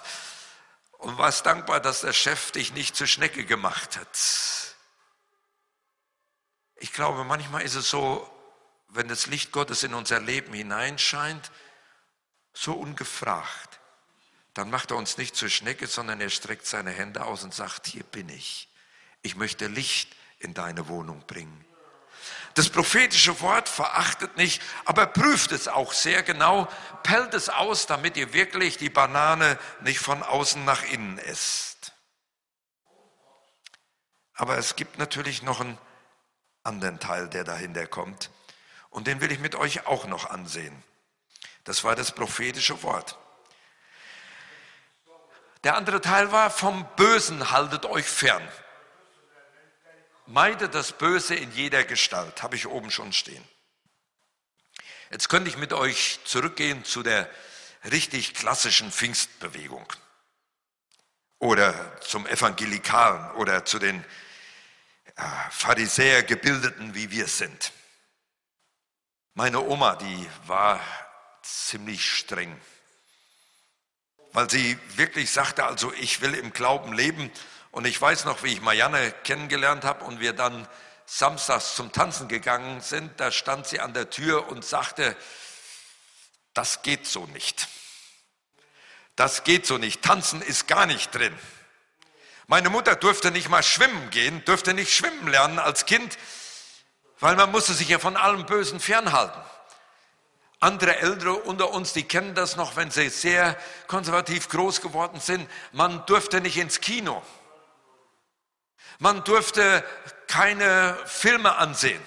und 0.99 1.17
warst 1.19 1.47
dankbar, 1.47 1.79
dass 1.79 2.01
der 2.01 2.13
Chef 2.13 2.51
dich 2.51 2.73
nicht 2.73 2.97
zur 2.97 3.07
Schnecke 3.07 3.45
gemacht 3.45 3.97
hat. 3.97 4.75
Ich 6.75 6.93
glaube, 6.93 7.23
manchmal 7.23 7.63
ist 7.63 7.77
es 7.77 7.89
so, 7.89 8.29
wenn 8.89 9.07
das 9.07 9.27
Licht 9.29 9.53
Gottes 9.53 9.85
in 9.85 9.95
unser 9.95 10.19
Leben 10.19 10.53
hineinscheint, 10.53 11.53
so 12.53 12.73
ungefragt, 12.73 13.79
dann 14.53 14.69
macht 14.69 14.91
er 14.91 14.97
uns 14.97 15.17
nicht 15.17 15.37
zur 15.37 15.49
Schnecke, 15.49 15.87
sondern 15.87 16.21
er 16.21 16.31
streckt 16.31 16.67
seine 16.67 16.91
Hände 16.91 17.25
aus 17.25 17.45
und 17.45 17.55
sagt, 17.55 17.87
hier 17.87 18.03
bin 18.03 18.29
ich. 18.31 18.69
Ich 19.23 19.37
möchte 19.37 19.69
Licht 19.69 20.17
in 20.41 20.55
deine 20.55 20.89
Wohnung 20.89 21.25
bringen. 21.29 21.65
Das 22.55 22.71
prophetische 22.71 23.41
Wort 23.41 23.69
verachtet 23.69 24.37
nicht, 24.37 24.63
aber 24.85 25.07
prüft 25.07 25.51
es 25.51 25.67
auch 25.67 25.93
sehr 25.93 26.23
genau, 26.23 26.69
pellt 27.03 27.35
es 27.35 27.49
aus, 27.49 27.87
damit 27.87 28.17
ihr 28.17 28.33
wirklich 28.33 28.79
die 28.79 28.91
Banane 28.91 29.59
nicht 29.81 29.99
von 29.99 30.23
außen 30.23 30.65
nach 30.65 30.85
innen 30.85 31.19
esst. 31.19 31.93
Aber 34.35 34.57
es 34.57 34.77
gibt 34.77 34.99
natürlich 34.99 35.43
noch 35.43 35.61
einen 35.61 35.79
anderen 36.63 37.01
Teil, 37.01 37.29
der 37.29 37.45
dahinter 37.45 37.87
kommt. 37.87 38.31
Und 38.91 39.09
den 39.09 39.21
will 39.21 39.33
ich 39.33 39.41
mit 39.41 39.57
euch 39.57 39.87
auch 39.87 40.07
noch 40.07 40.31
ansehen. 40.31 40.83
Das 41.65 41.83
war 41.83 41.97
das 41.97 42.13
prophetische 42.13 42.83
Wort. 42.85 43.19
Der 45.65 45.77
andere 45.77 46.01
Teil 46.01 46.31
war, 46.31 46.51
vom 46.51 46.87
Bösen 46.95 47.51
haltet 47.51 47.87
euch 47.87 48.07
fern. 48.07 48.47
Meide 50.27 50.69
das 50.69 50.93
Böse 50.93 51.35
in 51.35 51.53
jeder 51.53 51.85
Gestalt, 51.85 52.43
habe 52.43 52.57
ich 52.57 52.67
oben 52.67 52.91
schon 52.91 53.13
stehen. 53.13 53.47
Jetzt 55.11 55.29
könnte 55.29 55.51
ich 55.51 55.57
mit 55.57 55.73
euch 55.73 56.19
zurückgehen 56.25 56.85
zu 56.85 57.03
der 57.03 57.29
richtig 57.85 58.35
klassischen 58.35 58.91
Pfingstbewegung. 58.91 59.87
oder 61.39 62.01
zum 62.01 62.27
Evangelikalen 62.27 63.31
oder 63.33 63.67
zu 63.67 63.79
den 63.79 64.03
äh, 65.17 65.23
Pharisäer 65.51 66.23
gebildeten, 66.23 66.95
wie 66.95 67.11
wir 67.11 67.27
sind. 67.27 67.73
Meine 69.35 69.61
Oma, 69.61 69.97
die 69.97 70.27
war 70.47 70.81
ziemlich 71.43 72.11
streng, 72.11 72.59
weil 74.33 74.49
sie 74.49 74.79
wirklich 74.97 75.31
sagte, 75.31 75.65
also 75.65 75.93
ich 75.93 76.23
will 76.23 76.35
im 76.35 76.53
Glauben 76.53 76.95
leben. 76.95 77.31
Und 77.75 77.89
ich 77.89 78.01
weiß 78.01 78.25
noch, 78.25 78.45
wie 78.45 78.53
ich 78.53 78.61
Marianne 78.61 79.11
kennengelernt 79.25 79.83
habe 79.83 80.05
und 80.05 80.21
wir 80.21 80.33
dann 80.33 80.69
samstags 81.07 81.75
zum 81.75 81.91
Tanzen 81.91 82.29
gegangen 82.29 82.81
sind, 82.81 83.19
da 83.19 83.33
stand 83.33 83.67
sie 83.67 83.81
an 83.81 83.93
der 83.93 84.11
Tür 84.11 84.47
und 84.47 84.65
sagte, 84.65 85.17
das 86.55 86.83
geht 86.83 87.05
so 87.05 87.27
nicht. 87.27 87.67
Das 89.17 89.43
geht 89.43 89.67
so 89.67 89.77
nicht. 89.77 90.03
Tanzen 90.03 90.41
ist 90.41 90.69
gar 90.69 90.87
nicht 90.87 91.13
drin. 91.13 91.37
Meine 92.47 92.71
Mutter 92.71 92.95
durfte 92.95 93.33
nicht 93.33 93.49
mal 93.49 93.65
schwimmen 93.65 94.09
gehen, 94.11 94.45
durfte 94.45 94.73
nicht 94.73 94.95
schwimmen 94.95 95.27
lernen 95.27 95.59
als 95.59 95.85
Kind, 95.85 96.17
weil 97.19 97.35
man 97.35 97.51
musste 97.51 97.75
sich 97.75 97.89
ja 97.89 97.99
von 97.99 98.17
allem 98.17 98.47
Bösen 98.47 98.79
fernhalten. 98.79 99.43
Andere 100.61 100.99
Ältere 100.99 101.35
unter 101.35 101.71
uns, 101.71 101.93
die 101.93 102.05
kennen 102.05 102.37
das 102.37 102.55
noch, 102.55 102.77
wenn 102.77 102.93
sie 102.93 103.09
sehr 103.09 103.59
konservativ 103.89 104.49
groß 104.49 104.81
geworden 104.81 105.19
sind. 105.19 105.51
Man 105.73 106.07
durfte 106.07 106.41
nicht 106.41 106.57
ins 106.57 106.81
Kino. 106.81 107.21
Man 108.99 109.25
durfte 109.25 109.85
keine 110.27 110.97
Filme 111.07 111.57
ansehen. 111.57 112.03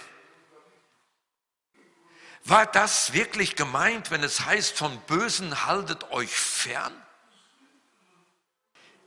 War 2.43 2.65
das 2.65 3.11
wirklich 3.11 3.55
gemeint, 3.55 4.09
wenn 4.09 4.23
es 4.23 4.45
heißt, 4.45 4.77
von 4.77 4.97
Bösen 5.01 5.65
haltet 5.65 6.11
euch 6.11 6.31
fern? 6.31 6.93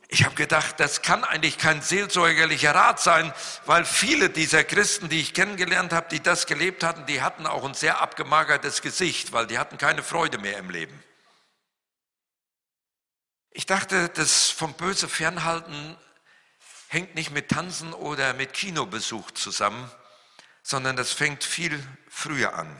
Ich 0.09 0.25
habe 0.25 0.35
gedacht, 0.35 0.81
das 0.81 1.03
kann 1.03 1.23
eigentlich 1.23 1.57
kein 1.57 1.81
seelsorgerlicher 1.83 2.75
Rat 2.75 3.01
sein, 3.01 3.33
weil 3.65 3.85
viele 3.85 4.29
dieser 4.29 4.65
Christen, 4.65 5.09
die 5.09 5.21
ich 5.21 5.35
kennengelernt 5.35 5.93
habe, 5.93 6.09
die 6.11 6.21
das 6.21 6.47
gelebt 6.47 6.83
hatten, 6.83 7.07
die 7.07 7.23
hatten 7.23 7.47
auch 7.47 7.65
ein 7.65 7.75
sehr 7.75 8.01
abgemagertes 8.01 8.83
Gesicht, 8.83 9.33
weil 9.33 9.47
die 9.47 9.59
hatten 9.59 9.79
keine 9.79 10.03
Freude 10.03 10.39
mehr 10.39 10.59
im 10.59 10.69
Leben. 10.69 11.03
Ich 13.53 13.67
dachte, 13.67 14.09
das 14.09 14.51
vom 14.51 14.75
Böse 14.75 15.09
fernhalten 15.09 15.97
hängt 16.91 17.15
nicht 17.15 17.31
mit 17.31 17.49
Tanzen 17.49 17.93
oder 17.95 18.35
mit 18.35 18.53
Kinobesuch 18.53 19.31
zusammen, 19.31 19.89
sondern 20.65 20.97
das 20.97 21.13
fängt 21.13 21.45
viel 21.45 21.81
früher 22.09 22.55
an. 22.55 22.77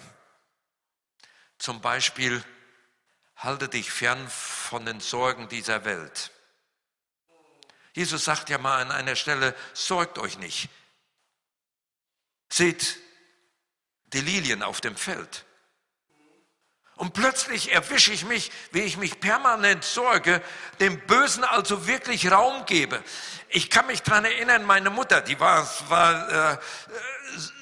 Zum 1.59 1.81
Beispiel, 1.81 2.45
halte 3.37 3.69
dich 3.69 3.93
fern 3.93 4.29
von 4.29 4.85
den 4.85 4.99
Sorgen 4.99 5.49
dieser 5.49 5.85
Welt. 5.85 6.33
Jesus 7.93 8.25
sagt 8.25 8.51
ja 8.51 8.59
mal 8.59 8.83
an 8.83 8.91
einer 8.91 9.15
Stelle, 9.15 9.55
sorgt 9.75 10.19
euch 10.19 10.39
nicht. 10.39 10.69
Seht 12.53 12.99
die 14.07 14.23
Lilien 14.23 14.65
auf 14.65 14.81
dem 14.81 14.97
Feld. 14.97 15.45
Und 17.01 17.15
plötzlich 17.15 17.73
erwische 17.73 18.13
ich 18.13 18.27
mich, 18.27 18.53
wie 18.73 18.81
ich 18.81 18.99
mich 18.99 19.21
permanent 19.21 19.85
sorge, 19.85 20.43
dem 20.81 21.01
Bösen 21.07 21.45
also 21.45 21.87
wirklich 21.87 22.31
Raum 22.31 22.67
gebe. 22.67 23.03
Ich 23.49 23.71
kann 23.71 23.87
mich 23.87 24.03
daran 24.03 24.27
erinnern, 24.27 24.65
meine 24.65 24.91
Mutter, 24.91 25.23
die 25.23 25.41
war, 25.41 25.67
war 25.89 26.53
äh, 26.53 26.59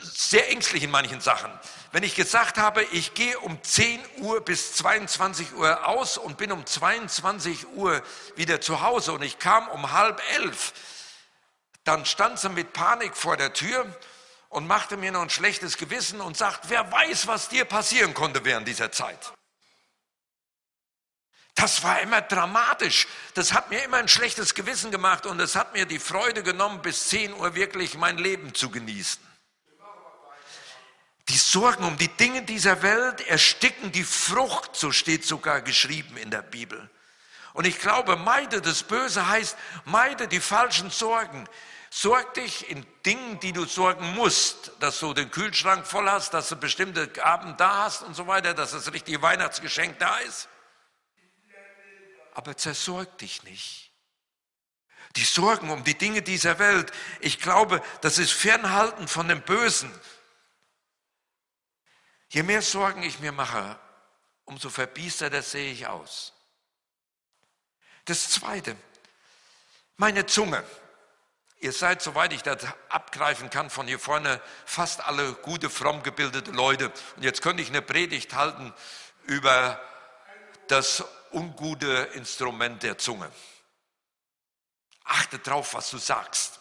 sehr 0.03 0.51
ängstlich 0.51 0.83
in 0.83 0.91
manchen 0.91 1.21
Sachen. 1.21 1.53
Wenn 1.93 2.03
ich 2.03 2.17
gesagt 2.17 2.59
habe, 2.59 2.83
ich 2.91 3.15
gehe 3.15 3.39
um 3.39 3.63
10 3.63 4.05
Uhr 4.17 4.41
bis 4.41 4.73
22 4.73 5.55
Uhr 5.55 5.87
aus 5.87 6.19
und 6.19 6.37
bin 6.37 6.51
um 6.51 6.67
22 6.67 7.69
Uhr 7.75 8.03
wieder 8.35 8.61
zu 8.61 8.81
Hause 8.81 9.13
und 9.13 9.23
ich 9.23 9.39
kam 9.39 9.69
um 9.69 9.93
halb 9.93 10.21
elf, 10.35 10.73
dann 11.85 12.05
stand 12.07 12.41
sie 12.41 12.49
mit 12.49 12.73
Panik 12.73 13.17
vor 13.17 13.37
der 13.37 13.53
Tür 13.53 13.87
und 14.49 14.67
machte 14.67 14.97
mir 14.97 15.13
noch 15.13 15.23
ein 15.23 15.31
schlechtes 15.31 15.77
Gewissen 15.77 16.21
und 16.21 16.37
sagt, 16.37 16.71
wer 16.71 16.91
weiß, 16.91 17.27
was 17.27 17.49
dir 17.49 17.65
passieren 17.65 18.15
konnte 18.15 18.45
während 18.45 18.67
dieser 18.67 18.91
Zeit. 18.91 19.33
Das 21.55 21.83
war 21.83 22.01
immer 22.01 22.23
dramatisch. 22.23 23.09
Das 23.35 23.53
hat 23.53 23.69
mir 23.71 23.83
immer 23.83 23.97
ein 23.97 24.07
schlechtes 24.07 24.55
Gewissen 24.55 24.93
gemacht 24.93 25.27
und 25.27 25.41
es 25.41 25.57
hat 25.57 25.73
mir 25.73 25.87
die 25.87 25.99
Freude 25.99 26.45
genommen, 26.45 26.83
bis 26.83 27.09
10 27.09 27.35
Uhr 27.35 27.57
wirklich 27.57 27.97
mein 27.97 28.17
Leben 28.17 28.55
zu 28.55 28.71
genießen. 28.71 29.21
Die 31.29 31.37
Sorgen 31.37 31.85
um 31.85 31.99
die 31.99 32.09
Dinge 32.09 32.43
dieser 32.43 32.83
Welt 32.83 33.27
ersticken 33.27 33.93
die 33.93 34.05
Frucht, 34.05 34.77
so 34.77 34.93
steht 34.93 35.27
sogar 35.27 35.61
geschrieben 35.61 36.17
in 36.17 36.31
der 36.31 36.43
Bibel. 36.43 36.89
Und 37.53 37.67
ich 37.67 37.81
glaube, 37.81 38.17
meide 38.17 38.63
das 38.63 38.85
Böse 38.85 39.29
heißt, 39.29 39.57
meide 39.85 40.29
die 40.29 40.41
falschen 40.41 40.91
Sorgen. 40.91 41.49
Sorg 41.91 42.35
dich 42.35 42.69
in 42.69 42.87
Dingen, 43.05 43.41
die 43.41 43.53
du 43.53 43.65
sorgen 43.65 44.15
musst, 44.15 44.73
dass 44.81 45.01
du 45.01 45.15
den 45.15 45.31
Kühlschrank 45.31 45.87
voll 45.87 46.09
hast, 46.09 46.35
dass 46.35 46.49
du 46.51 46.57
bestimmte 46.57 47.09
Gaben 47.09 47.57
da 47.57 47.85
hast 47.85 48.03
und 48.03 48.15
so 48.15 48.27
weiter, 48.27 48.53
dass 48.55 48.73
das 48.73 48.93
richtige 48.93 49.23
Weihnachtsgeschenk 49.23 49.99
da 49.99 50.19
ist. 50.19 50.49
Aber 52.35 52.57
zersorg 52.57 53.17
dich 53.19 53.43
nicht. 53.43 53.91
Die 55.17 55.25
Sorgen 55.25 55.71
um 55.71 55.83
die 55.85 55.97
Dinge 55.97 56.23
dieser 56.23 56.59
Welt, 56.59 56.93
ich 57.21 57.41
glaube, 57.41 57.83
das 58.03 58.19
ist 58.19 58.33
Fernhalten 58.33 59.09
von 59.09 59.27
dem 59.27 59.41
Bösen. 59.41 59.91
Je 62.29 62.43
mehr 62.43 62.61
Sorgen 62.61 63.03
ich 63.03 63.21
mir 63.21 63.33
mache, 63.33 63.79
umso 64.45 64.69
verbiesterter 64.69 65.43
sehe 65.43 65.73
ich 65.73 65.87
aus. 65.87 66.35
Das 68.05 68.31
Zweite, 68.31 68.77
meine 69.97 70.27
Zunge. 70.27 70.63
Ihr 71.61 71.73
seid, 71.73 72.03
soweit 72.03 72.33
ich 72.33 72.43
das 72.43 72.65
abgreifen 72.89 73.51
kann, 73.51 73.69
von 73.69 73.89
hier 73.89 73.99
vorne 73.99 74.41
fast 74.65 75.05
alle 75.05 75.33
gute, 75.35 75.69
fromm 75.69 76.05
gebildete 76.05 76.53
Leute. 76.53 76.93
Und 77.17 77.25
jetzt 77.25 77.43
könnte 77.43 77.63
ich 77.63 77.69
eine 77.69 77.83
Predigt 77.83 78.35
halten 78.35 78.73
über 79.25 79.81
das 80.69 81.05
ungute 81.33 82.11
Instrument 82.15 82.85
der 82.85 82.97
Zunge. 82.99 83.31
Achte 85.03 85.41
drauf, 85.41 85.75
was 85.75 85.91
du 85.91 85.99
sagst. 85.99 86.61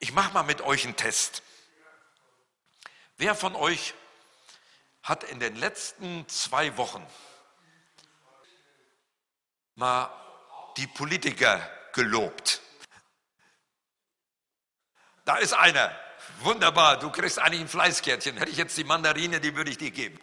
Ich 0.00 0.12
mache 0.12 0.32
mal 0.34 0.42
mit 0.42 0.60
euch 0.60 0.84
einen 0.84 0.96
Test. 0.96 1.42
Wer 3.16 3.34
von 3.36 3.54
euch 3.54 3.94
hat 5.02 5.22
in 5.24 5.38
den 5.38 5.54
letzten 5.54 6.28
zwei 6.28 6.76
Wochen 6.76 7.06
mal 9.76 10.10
die 10.76 10.88
Politiker 10.88 11.60
gelobt? 11.92 12.60
Da 15.26 15.36
ist 15.36 15.52
einer. 15.52 15.90
Wunderbar, 16.38 16.98
du 16.98 17.10
kriegst 17.10 17.38
eigentlich 17.38 17.60
ein 17.60 17.68
Fleißkärtchen. 17.68 18.38
Hätte 18.38 18.50
ich 18.50 18.56
jetzt 18.56 18.76
die 18.78 18.84
Mandarine, 18.84 19.40
die 19.40 19.54
würde 19.54 19.70
ich 19.70 19.76
dir 19.76 19.90
geben. 19.90 20.18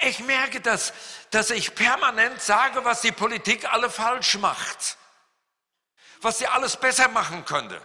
Ich 0.00 0.18
merke 0.20 0.60
das, 0.60 0.92
dass 1.30 1.50
ich 1.50 1.74
permanent 1.74 2.42
sage, 2.42 2.84
was 2.84 3.00
die 3.00 3.12
Politik 3.12 3.72
alle 3.72 3.88
falsch 3.88 4.36
macht. 4.38 4.98
Was 6.20 6.38
sie 6.38 6.48
alles 6.48 6.76
besser 6.76 7.08
machen 7.08 7.44
könnte. 7.44 7.80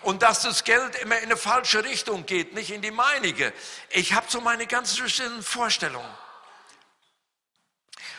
Und 0.00 0.22
dass 0.22 0.42
das 0.42 0.64
Geld 0.64 0.94
immer 0.96 1.18
in 1.18 1.24
eine 1.24 1.36
falsche 1.36 1.84
Richtung 1.84 2.24
geht, 2.24 2.54
nicht 2.54 2.70
in 2.70 2.80
die 2.80 2.90
meinige. 2.90 3.52
Ich 3.90 4.14
habe 4.14 4.26
so 4.30 4.40
meine 4.40 4.66
ganz 4.66 4.96
bestimmten 4.96 5.42
Vorstellungen. 5.42 6.14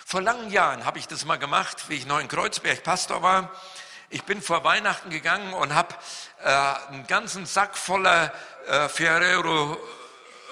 Vor 0.06 0.21
langen 0.21 0.51
Jahren 0.51 0.86
habe 0.86 0.99
ich 0.99 1.08
das 1.08 1.25
mal 1.25 1.38
gemacht, 1.38 1.89
wie 1.89 1.95
ich 1.95 2.06
noch 2.06 2.19
in 2.19 2.28
Kreuzberg 2.28 2.84
Pastor 2.84 3.23
war 3.23 3.51
ich 4.09 4.23
bin 4.23 4.41
vor 4.41 4.63
Weihnachten 4.63 5.09
gegangen 5.09 5.53
und 5.53 5.73
habe 5.73 5.95
äh, 6.43 6.49
einen 6.49 7.07
ganzen 7.07 7.45
Sack 7.45 7.77
voller 7.77 8.33
äh, 8.67 8.87
Ferrero 8.89 9.77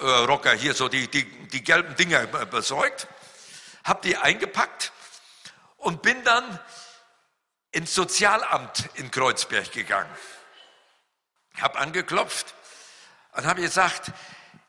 äh, 0.00 0.06
Rocker 0.06 0.52
hier, 0.52 0.74
so 0.74 0.88
die, 0.88 1.08
die, 1.08 1.24
die 1.48 1.62
gelben 1.62 1.94
Dinger 1.96 2.26
besorgt, 2.26 3.06
habe 3.84 4.00
die 4.02 4.16
eingepackt 4.16 4.92
und 5.76 6.02
bin 6.02 6.22
dann 6.24 6.58
ins 7.70 7.94
Sozialamt 7.94 8.88
in 8.94 9.10
Kreuzberg 9.10 9.72
gegangen. 9.72 10.10
Habe 11.60 11.78
angeklopft 11.78 12.54
und 13.32 13.46
habe 13.46 13.60
gesagt, 13.60 14.12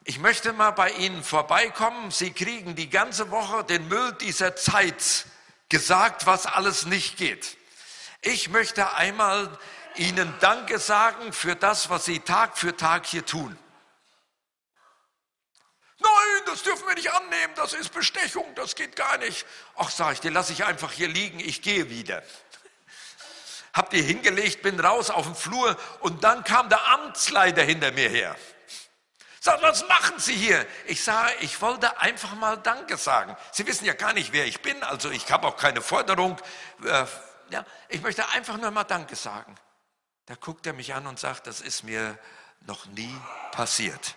ich 0.03 0.19
möchte 0.19 0.53
mal 0.53 0.71
bei 0.71 0.91
Ihnen 0.91 1.23
vorbeikommen. 1.23 2.11
Sie 2.11 2.31
kriegen 2.31 2.75
die 2.75 2.89
ganze 2.89 3.31
Woche 3.31 3.63
den 3.63 3.87
Müll 3.87 4.13
dieser 4.13 4.55
Zeit 4.55 5.25
gesagt, 5.69 6.27
was 6.27 6.45
alles 6.45 6.85
nicht 6.85 7.17
geht. 7.17 7.57
Ich 8.27 8.49
möchte 8.49 8.91
einmal 8.95 9.55
Ihnen 9.97 10.33
Danke 10.39 10.79
sagen 10.79 11.31
für 11.31 11.55
das, 11.55 11.91
was 11.91 12.05
Sie 12.05 12.21
Tag 12.21 12.57
für 12.57 12.75
Tag 12.75 13.05
hier 13.05 13.23
tun. 13.23 13.55
Nein, 15.99 16.43
das 16.47 16.63
dürfen 16.63 16.87
wir 16.87 16.95
nicht 16.95 17.11
annehmen, 17.11 17.53
das 17.55 17.73
ist 17.73 17.93
Bestechung, 17.93 18.43
das 18.55 18.73
geht 18.73 18.95
gar 18.95 19.19
nicht. 19.19 19.45
Ach, 19.75 19.91
sag 19.91 20.13
ich, 20.13 20.21
den 20.21 20.33
lasse 20.33 20.53
ich 20.53 20.65
einfach 20.65 20.91
hier 20.91 21.07
liegen, 21.07 21.39
ich 21.39 21.61
gehe 21.61 21.91
wieder. 21.91 22.23
Hab 23.73 23.91
die 23.91 24.01
hingelegt, 24.01 24.63
bin 24.63 24.79
raus 24.79 25.11
auf 25.11 25.27
den 25.27 25.35
Flur 25.35 25.77
und 25.99 26.23
dann 26.23 26.43
kam 26.43 26.67
der 26.67 26.83
Amtsleiter 26.87 27.61
hinter 27.61 27.91
mir 27.91 28.09
her. 28.09 28.35
Sagt, 29.39 29.61
was 29.61 29.87
machen 29.87 30.17
Sie 30.17 30.33
hier? 30.33 30.65
Ich 30.87 31.03
sage, 31.03 31.31
ich 31.41 31.61
wollte 31.61 32.01
einfach 32.01 32.33
mal 32.33 32.57
Danke 32.57 32.97
sagen. 32.97 33.37
Sie 33.51 33.67
wissen 33.67 33.85
ja 33.85 33.93
gar 33.93 34.13
nicht, 34.13 34.33
wer 34.33 34.47
ich 34.47 34.63
bin, 34.63 34.81
also 34.81 35.11
ich 35.11 35.31
habe 35.31 35.47
auch 35.47 35.57
keine 35.57 35.83
Forderung. 35.83 36.41
Ja, 37.49 37.65
ich 37.89 38.01
möchte 38.01 38.27
einfach 38.29 38.57
nur 38.57 38.71
mal 38.71 38.83
Danke 38.83 39.15
sagen. 39.15 39.55
Da 40.25 40.35
guckt 40.35 40.65
er 40.65 40.73
mich 40.73 40.93
an 40.93 41.05
und 41.05 41.19
sagt, 41.19 41.47
das 41.47 41.61
ist 41.61 41.83
mir 41.83 42.17
noch 42.61 42.85
nie 42.87 43.15
passiert. 43.51 44.15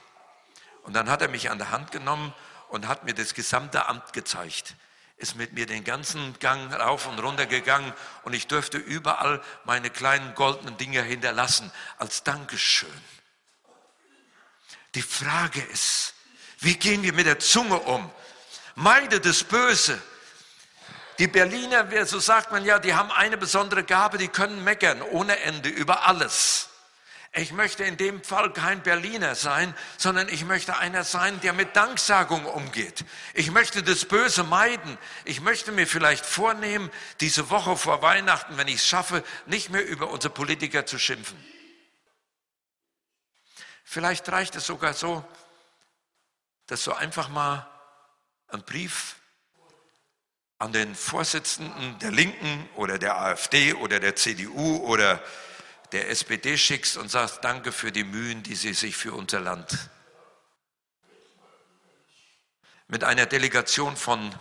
Und 0.82 0.94
dann 0.94 1.10
hat 1.10 1.20
er 1.20 1.28
mich 1.28 1.50
an 1.50 1.58
der 1.58 1.70
Hand 1.70 1.92
genommen 1.92 2.32
und 2.68 2.88
hat 2.88 3.04
mir 3.04 3.14
das 3.14 3.34
gesamte 3.34 3.86
Amt 3.86 4.12
gezeigt. 4.12 4.74
Ist 5.16 5.36
mit 5.36 5.52
mir 5.52 5.66
den 5.66 5.84
ganzen 5.84 6.38
Gang 6.38 6.72
rauf 6.72 7.06
und 7.06 7.18
runter 7.18 7.46
gegangen 7.46 7.92
und 8.22 8.32
ich 8.32 8.46
durfte 8.46 8.78
überall 8.78 9.42
meine 9.64 9.90
kleinen 9.90 10.34
goldenen 10.34 10.76
Dinge 10.76 11.02
hinterlassen 11.02 11.72
als 11.98 12.22
Dankeschön. 12.22 12.88
Die 14.94 15.02
Frage 15.02 15.60
ist, 15.60 16.14
wie 16.60 16.76
gehen 16.76 17.02
wir 17.02 17.12
mit 17.12 17.26
der 17.26 17.38
Zunge 17.38 17.78
um? 17.80 18.10
Meide 18.74 19.20
das 19.20 19.44
Böse. 19.44 20.00
Die 21.18 21.26
Berliner, 21.26 22.06
so 22.06 22.20
sagt 22.20 22.52
man 22.52 22.64
ja, 22.64 22.78
die 22.78 22.94
haben 22.94 23.10
eine 23.10 23.36
besondere 23.36 23.82
Gabe, 23.82 24.18
die 24.18 24.28
können 24.28 24.62
meckern 24.62 25.02
ohne 25.02 25.40
Ende 25.40 25.68
über 25.68 26.06
alles. 26.06 26.68
Ich 27.32 27.52
möchte 27.52 27.84
in 27.84 27.96
dem 27.96 28.22
Fall 28.22 28.52
kein 28.52 28.82
Berliner 28.82 29.34
sein, 29.34 29.74
sondern 29.96 30.28
ich 30.28 30.44
möchte 30.44 30.76
einer 30.76 31.04
sein, 31.04 31.40
der 31.40 31.52
mit 31.52 31.76
Danksagung 31.76 32.46
umgeht. 32.46 33.04
Ich 33.34 33.50
möchte 33.50 33.82
das 33.82 34.06
Böse 34.06 34.44
meiden. 34.44 34.96
Ich 35.24 35.40
möchte 35.40 35.70
mir 35.70 35.86
vielleicht 35.86 36.24
vornehmen, 36.24 36.90
diese 37.20 37.50
Woche 37.50 37.76
vor 37.76 38.00
Weihnachten, 38.00 38.56
wenn 38.56 38.68
ich 38.68 38.76
es 38.76 38.86
schaffe, 38.86 39.22
nicht 39.46 39.70
mehr 39.70 39.86
über 39.86 40.08
unsere 40.10 40.32
Politiker 40.32 40.86
zu 40.86 40.98
schimpfen. 40.98 41.36
Vielleicht 43.84 44.28
reicht 44.30 44.56
es 44.56 44.66
sogar 44.66 44.94
so, 44.94 45.24
dass 46.66 46.82
so 46.82 46.92
einfach 46.92 47.28
mal 47.28 47.68
ein 48.48 48.62
Brief 48.64 49.17
an 50.58 50.72
den 50.72 50.94
Vorsitzenden 50.94 51.98
der 52.00 52.10
Linken 52.10 52.68
oder 52.74 52.98
der 52.98 53.16
AfD 53.18 53.74
oder 53.74 54.00
der 54.00 54.16
CDU 54.16 54.78
oder 54.78 55.22
der 55.92 56.10
SPD 56.10 56.58
schickst 56.58 56.96
und 56.96 57.10
sagst, 57.10 57.44
danke 57.44 57.72
für 57.72 57.92
die 57.92 58.04
Mühen, 58.04 58.42
die 58.42 58.56
Sie 58.56 58.74
sich 58.74 58.96
für 58.96 59.12
unser 59.12 59.40
Land. 59.40 59.88
Mit 62.88 63.04
einer 63.04 63.26
Delegation 63.26 63.96
von 63.96 64.34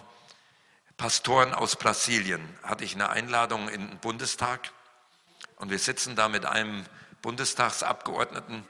Pastoren 0.98 1.54
aus 1.54 1.76
Brasilien 1.76 2.42
hatte 2.64 2.84
ich 2.84 2.96
eine 2.96 3.10
Einladung 3.10 3.70
in 3.70 3.88
den 3.88 4.00
Bundestag 4.00 4.72
und 5.58 5.70
wir 5.70 5.80
sitzen 5.80 6.16
da 6.16 6.28
mit 6.28 6.46
einem 6.46 6.86
Bundestagsabgeordneten 7.22 8.66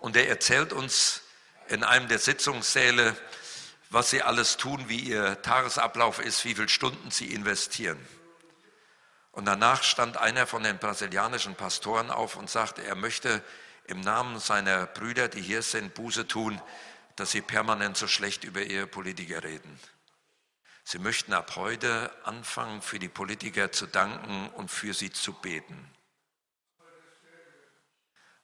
und 0.00 0.16
der 0.16 0.28
erzählt 0.28 0.72
uns 0.72 1.22
in 1.68 1.84
einem 1.84 2.08
der 2.08 2.18
Sitzungssäle, 2.18 3.16
was 3.90 4.10
sie 4.10 4.22
alles 4.22 4.56
tun, 4.56 4.88
wie 4.88 5.00
ihr 5.00 5.40
Tagesablauf 5.42 6.18
ist, 6.18 6.44
wie 6.44 6.54
viele 6.54 6.68
Stunden 6.68 7.10
sie 7.10 7.32
investieren. 7.32 7.98
Und 9.32 9.44
danach 9.44 9.82
stand 9.82 10.16
einer 10.16 10.46
von 10.46 10.62
den 10.62 10.78
brasilianischen 10.78 11.54
Pastoren 11.54 12.10
auf 12.10 12.36
und 12.36 12.50
sagte, 12.50 12.82
er 12.82 12.96
möchte 12.96 13.42
im 13.84 14.00
Namen 14.00 14.38
seiner 14.38 14.86
Brüder, 14.86 15.28
die 15.28 15.40
hier 15.40 15.62
sind, 15.62 15.94
Buße 15.94 16.26
tun, 16.26 16.60
dass 17.16 17.30
sie 17.30 17.40
permanent 17.40 17.96
so 17.96 18.06
schlecht 18.06 18.44
über 18.44 18.62
ihre 18.62 18.86
Politiker 18.86 19.42
reden. 19.42 19.78
Sie 20.84 20.98
möchten 20.98 21.32
ab 21.32 21.56
heute 21.56 22.10
anfangen, 22.24 22.80
für 22.82 22.98
die 22.98 23.08
Politiker 23.08 23.72
zu 23.72 23.86
danken 23.86 24.48
und 24.50 24.70
für 24.70 24.94
sie 24.94 25.12
zu 25.12 25.32
beten. 25.32 25.90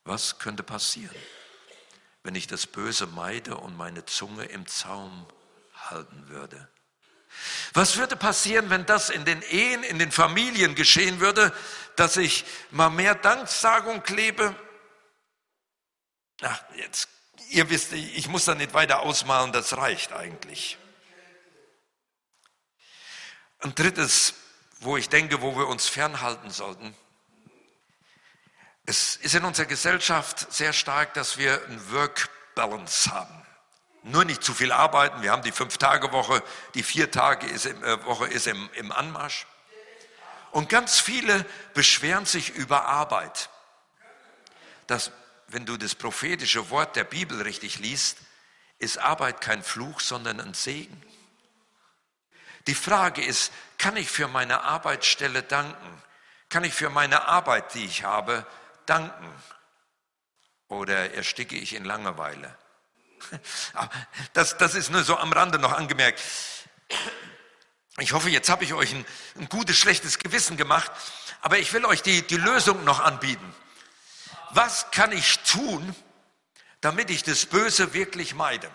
Was 0.04 0.38
könnte 0.38 0.62
passieren? 0.62 1.16
Wenn 2.24 2.34
ich 2.34 2.46
das 2.46 2.66
Böse 2.66 3.06
meide 3.06 3.56
und 3.56 3.76
meine 3.76 4.04
Zunge 4.06 4.46
im 4.46 4.66
Zaum 4.66 5.26
halten 5.90 6.28
würde? 6.28 6.68
Was 7.74 7.96
würde 7.96 8.16
passieren, 8.16 8.70
wenn 8.70 8.86
das 8.86 9.10
in 9.10 9.24
den 9.24 9.42
Ehen, 9.42 9.82
in 9.82 9.98
den 9.98 10.10
Familien 10.10 10.74
geschehen 10.74 11.20
würde, 11.20 11.52
dass 11.96 12.16
ich 12.16 12.44
mal 12.70 12.90
mehr 12.90 13.14
Danksagung 13.14 14.02
klebe? 14.02 14.56
Ach, 16.40 16.62
jetzt, 16.76 17.08
ihr 17.50 17.68
wisst, 17.70 17.92
ich 17.92 18.28
muss 18.28 18.46
da 18.46 18.54
nicht 18.54 18.72
weiter 18.72 19.00
ausmalen, 19.00 19.52
das 19.52 19.76
reicht 19.76 20.12
eigentlich. 20.12 20.78
Ein 23.58 23.74
drittes, 23.74 24.34
wo 24.80 24.96
ich 24.96 25.08
denke, 25.08 25.42
wo 25.42 25.56
wir 25.56 25.66
uns 25.68 25.88
fernhalten 25.88 26.50
sollten, 26.50 26.94
es 28.86 29.16
ist 29.16 29.34
in 29.34 29.44
unserer 29.44 29.66
Gesellschaft 29.66 30.52
sehr 30.52 30.72
stark, 30.72 31.14
dass 31.14 31.38
wir 31.38 31.64
ein 31.66 31.92
Work-Balance 31.92 33.10
haben. 33.10 33.42
Nur 34.02 34.26
nicht 34.26 34.44
zu 34.44 34.52
viel 34.52 34.70
arbeiten. 34.70 35.22
Wir 35.22 35.32
haben 35.32 35.42
die 35.42 35.52
Fünf-Tage-Woche, 35.52 36.42
die 36.74 36.82
Vier-Tage-Woche 36.82 38.26
ist 38.26 38.46
im, 38.46 38.68
im 38.74 38.92
Anmarsch. 38.92 39.46
Und 40.50 40.68
ganz 40.68 41.00
viele 41.00 41.46
beschweren 41.72 42.26
sich 42.26 42.50
über 42.50 42.84
Arbeit. 42.84 43.48
Dass, 44.86 45.10
wenn 45.48 45.64
du 45.64 45.78
das 45.78 45.94
prophetische 45.94 46.68
Wort 46.68 46.96
der 46.96 47.04
Bibel 47.04 47.40
richtig 47.40 47.78
liest, 47.78 48.18
ist 48.78 48.98
Arbeit 48.98 49.40
kein 49.40 49.62
Fluch, 49.62 50.00
sondern 50.00 50.38
ein 50.40 50.52
Segen. 50.52 51.02
Die 52.66 52.74
Frage 52.74 53.24
ist, 53.24 53.52
kann 53.78 53.96
ich 53.96 54.10
für 54.10 54.28
meine 54.28 54.62
Arbeitsstelle 54.62 55.42
danken? 55.42 56.02
Kann 56.50 56.64
ich 56.64 56.74
für 56.74 56.90
meine 56.90 57.26
Arbeit, 57.26 57.72
die 57.74 57.86
ich 57.86 58.04
habe, 58.04 58.46
danken 58.86 59.32
oder 60.68 61.12
ersticke 61.14 61.56
ich 61.56 61.74
in 61.74 61.84
Langeweile? 61.84 62.56
Das, 64.32 64.56
das 64.58 64.74
ist 64.74 64.90
nur 64.90 65.04
so 65.04 65.16
am 65.16 65.32
Rande 65.32 65.58
noch 65.58 65.72
angemerkt. 65.72 66.20
Ich 67.98 68.12
hoffe, 68.12 68.28
jetzt 68.28 68.48
habe 68.48 68.64
ich 68.64 68.74
euch 68.74 68.92
ein, 68.92 69.06
ein, 69.36 69.48
gutes, 69.48 69.78
schlechtes 69.78 70.18
Gewissen 70.18 70.56
gemacht, 70.56 70.90
aber 71.40 71.58
ich 71.58 71.72
will 71.72 71.84
euch 71.84 72.02
die, 72.02 72.22
die 72.22 72.36
Lösung 72.36 72.84
noch 72.84 73.00
anbieten. 73.00 73.54
Was 74.50 74.90
kann 74.90 75.12
ich 75.12 75.38
tun, 75.40 75.94
damit 76.80 77.10
ich 77.10 77.22
das 77.22 77.46
Böse 77.46 77.94
wirklich 77.94 78.34
meide? 78.34 78.70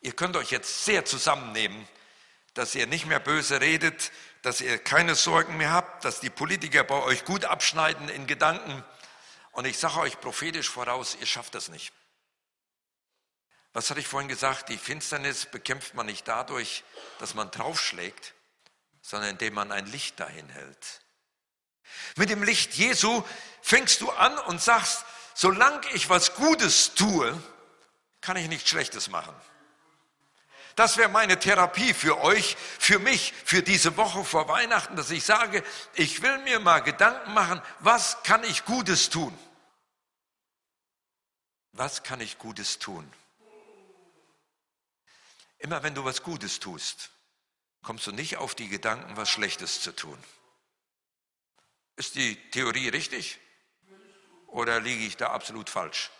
Ihr 0.00 0.12
könnt 0.12 0.36
euch 0.36 0.50
jetzt 0.50 0.84
sehr 0.84 1.04
zusammennehmen, 1.04 1.86
dass 2.54 2.74
ihr 2.74 2.86
nicht 2.86 3.06
mehr 3.06 3.20
böse 3.20 3.60
redet, 3.60 4.10
dass 4.44 4.60
ihr 4.60 4.78
keine 4.78 5.14
Sorgen 5.14 5.56
mehr 5.56 5.72
habt, 5.72 6.04
dass 6.04 6.20
die 6.20 6.28
Politiker 6.28 6.84
bei 6.84 7.02
euch 7.02 7.24
gut 7.24 7.46
abschneiden 7.46 8.10
in 8.10 8.26
Gedanken. 8.26 8.84
Und 9.52 9.64
ich 9.64 9.78
sage 9.78 10.00
euch 10.00 10.20
prophetisch 10.20 10.68
voraus, 10.68 11.16
ihr 11.18 11.24
schafft 11.24 11.54
das 11.54 11.70
nicht. 11.70 11.94
Was 13.72 13.88
hatte 13.88 14.00
ich 14.00 14.06
vorhin 14.06 14.28
gesagt? 14.28 14.68
Die 14.68 14.76
Finsternis 14.76 15.46
bekämpft 15.46 15.94
man 15.94 16.04
nicht 16.04 16.28
dadurch, 16.28 16.84
dass 17.20 17.32
man 17.32 17.50
draufschlägt, 17.50 18.34
sondern 19.00 19.30
indem 19.30 19.54
man 19.54 19.72
ein 19.72 19.86
Licht 19.86 20.20
dahin 20.20 20.50
hält. 20.50 21.00
Mit 22.16 22.28
dem 22.28 22.42
Licht 22.42 22.74
Jesu 22.74 23.24
fängst 23.62 24.02
du 24.02 24.10
an 24.10 24.38
und 24.40 24.60
sagst, 24.60 25.06
solange 25.32 25.88
ich 25.94 26.10
was 26.10 26.34
Gutes 26.34 26.94
tue, 26.94 27.42
kann 28.20 28.36
ich 28.36 28.48
nichts 28.48 28.68
Schlechtes 28.68 29.08
machen. 29.08 29.34
Das 30.76 30.96
wäre 30.96 31.08
meine 31.08 31.38
Therapie 31.38 31.94
für 31.94 32.20
euch, 32.20 32.56
für 32.56 32.98
mich, 32.98 33.32
für 33.44 33.62
diese 33.62 33.96
Woche 33.96 34.24
vor 34.24 34.48
Weihnachten, 34.48 34.96
dass 34.96 35.10
ich 35.10 35.24
sage, 35.24 35.62
ich 35.94 36.22
will 36.22 36.38
mir 36.38 36.58
mal 36.58 36.80
Gedanken 36.80 37.32
machen, 37.32 37.62
was 37.78 38.22
kann 38.24 38.42
ich 38.44 38.64
Gutes 38.64 39.10
tun? 39.10 39.36
Was 41.72 42.02
kann 42.02 42.20
ich 42.20 42.38
Gutes 42.38 42.78
tun? 42.78 43.10
Immer 45.58 45.82
wenn 45.82 45.94
du 45.94 46.04
was 46.04 46.22
Gutes 46.22 46.60
tust, 46.60 47.10
kommst 47.82 48.06
du 48.06 48.12
nicht 48.12 48.36
auf 48.36 48.54
die 48.54 48.68
Gedanken, 48.68 49.16
was 49.16 49.30
Schlechtes 49.30 49.80
zu 49.80 49.92
tun. 49.92 50.22
Ist 51.96 52.16
die 52.16 52.36
Theorie 52.50 52.88
richtig? 52.88 53.38
Oder 54.48 54.80
liege 54.80 55.04
ich 55.04 55.16
da 55.16 55.30
absolut 55.30 55.70
falsch? 55.70 56.10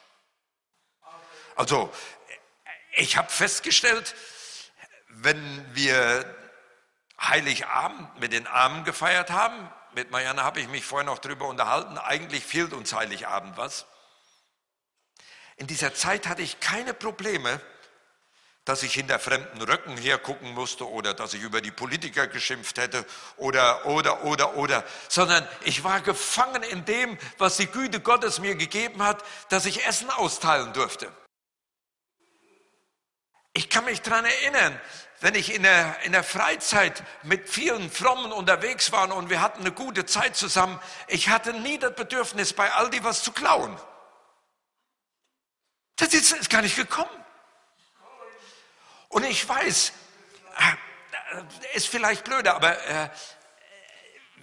Also, 1.56 1.92
ich 2.96 3.16
habe 3.16 3.30
festgestellt, 3.30 4.14
wenn 5.16 5.74
wir 5.74 6.24
Heiligabend 7.20 8.20
mit 8.20 8.32
den 8.32 8.46
Armen 8.46 8.84
gefeiert 8.84 9.30
haben, 9.30 9.70
mit 9.94 10.10
Marianne 10.10 10.42
habe 10.42 10.60
ich 10.60 10.68
mich 10.68 10.84
vorher 10.84 11.06
noch 11.06 11.18
darüber 11.18 11.46
unterhalten, 11.46 11.98
eigentlich 11.98 12.44
fehlt 12.44 12.72
uns 12.72 12.92
Heiligabend 12.92 13.56
was. 13.56 13.86
In 15.56 15.66
dieser 15.66 15.94
Zeit 15.94 16.26
hatte 16.26 16.42
ich 16.42 16.58
keine 16.58 16.94
Probleme, 16.94 17.60
dass 18.64 18.82
ich 18.82 18.94
hinter 18.94 19.18
fremden 19.18 19.60
Röcken 19.62 19.96
hergucken 19.96 20.52
musste 20.54 20.88
oder 20.88 21.14
dass 21.14 21.34
ich 21.34 21.42
über 21.42 21.60
die 21.60 21.70
Politiker 21.70 22.26
geschimpft 22.26 22.78
hätte 22.78 23.04
oder, 23.36 23.86
oder, 23.86 24.24
oder, 24.24 24.56
oder, 24.56 24.84
sondern 25.08 25.46
ich 25.64 25.84
war 25.84 26.00
gefangen 26.00 26.62
in 26.62 26.84
dem, 26.84 27.18
was 27.38 27.58
die 27.58 27.66
Güte 27.66 28.00
Gottes 28.00 28.40
mir 28.40 28.54
gegeben 28.54 29.02
hat, 29.02 29.22
dass 29.50 29.66
ich 29.66 29.86
Essen 29.86 30.10
austeilen 30.10 30.72
durfte. 30.72 31.12
Ich 33.54 33.70
kann 33.70 33.84
mich 33.84 34.02
daran 34.02 34.24
erinnern, 34.24 34.80
wenn 35.20 35.36
ich 35.36 35.54
in 35.54 35.62
der, 35.62 36.00
in 36.02 36.12
der 36.12 36.24
Freizeit 36.24 37.02
mit 37.22 37.48
vielen 37.48 37.90
Frommen 37.90 38.32
unterwegs 38.32 38.90
war 38.90 39.14
und 39.14 39.30
wir 39.30 39.40
hatten 39.40 39.60
eine 39.60 39.72
gute 39.72 40.04
Zeit 40.04 40.36
zusammen, 40.36 40.78
ich 41.06 41.28
hatte 41.28 41.54
nie 41.54 41.78
das 41.78 41.94
Bedürfnis, 41.94 42.52
bei 42.52 42.70
Aldi 42.72 43.04
was 43.04 43.22
zu 43.22 43.32
klauen. 43.32 43.80
Das 45.96 46.12
ist, 46.12 46.32
ist 46.32 46.50
gar 46.50 46.62
nicht 46.62 46.76
gekommen. 46.76 47.24
Und 49.08 49.24
ich 49.24 49.48
weiß, 49.48 49.92
äh, 50.58 51.76
ist 51.76 51.86
vielleicht 51.86 52.24
blöde, 52.24 52.52
aber 52.52 52.76
äh, 52.88 53.08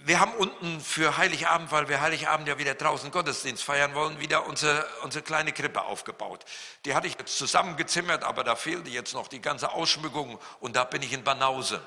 wir 0.04 0.20
haben 0.20 0.32
unten 0.34 0.80
für 0.80 1.16
Heiligabend, 1.16 1.70
weil 1.70 1.88
wir 1.88 2.00
Heiligabend 2.00 2.48
ja 2.48 2.58
wieder 2.58 2.74
draußen 2.74 3.10
Gottesdienst 3.10 3.62
feiern 3.62 3.94
wollen, 3.94 4.18
wieder 4.20 4.46
unsere, 4.46 4.86
unsere 5.02 5.22
kleine 5.22 5.52
Krippe 5.52 5.82
aufgebaut. 5.82 6.44
Die 6.84 6.94
hatte 6.94 7.06
ich 7.06 7.16
jetzt 7.18 7.36
zusammengezimmert, 7.38 8.24
aber 8.24 8.42
da 8.42 8.56
fehlte 8.56 8.90
jetzt 8.90 9.14
noch 9.14 9.28
die 9.28 9.40
ganze 9.40 9.72
Ausschmückung 9.72 10.38
und 10.60 10.76
da 10.76 10.84
bin 10.84 11.02
ich 11.02 11.12
in 11.12 11.22
Banause. 11.22 11.80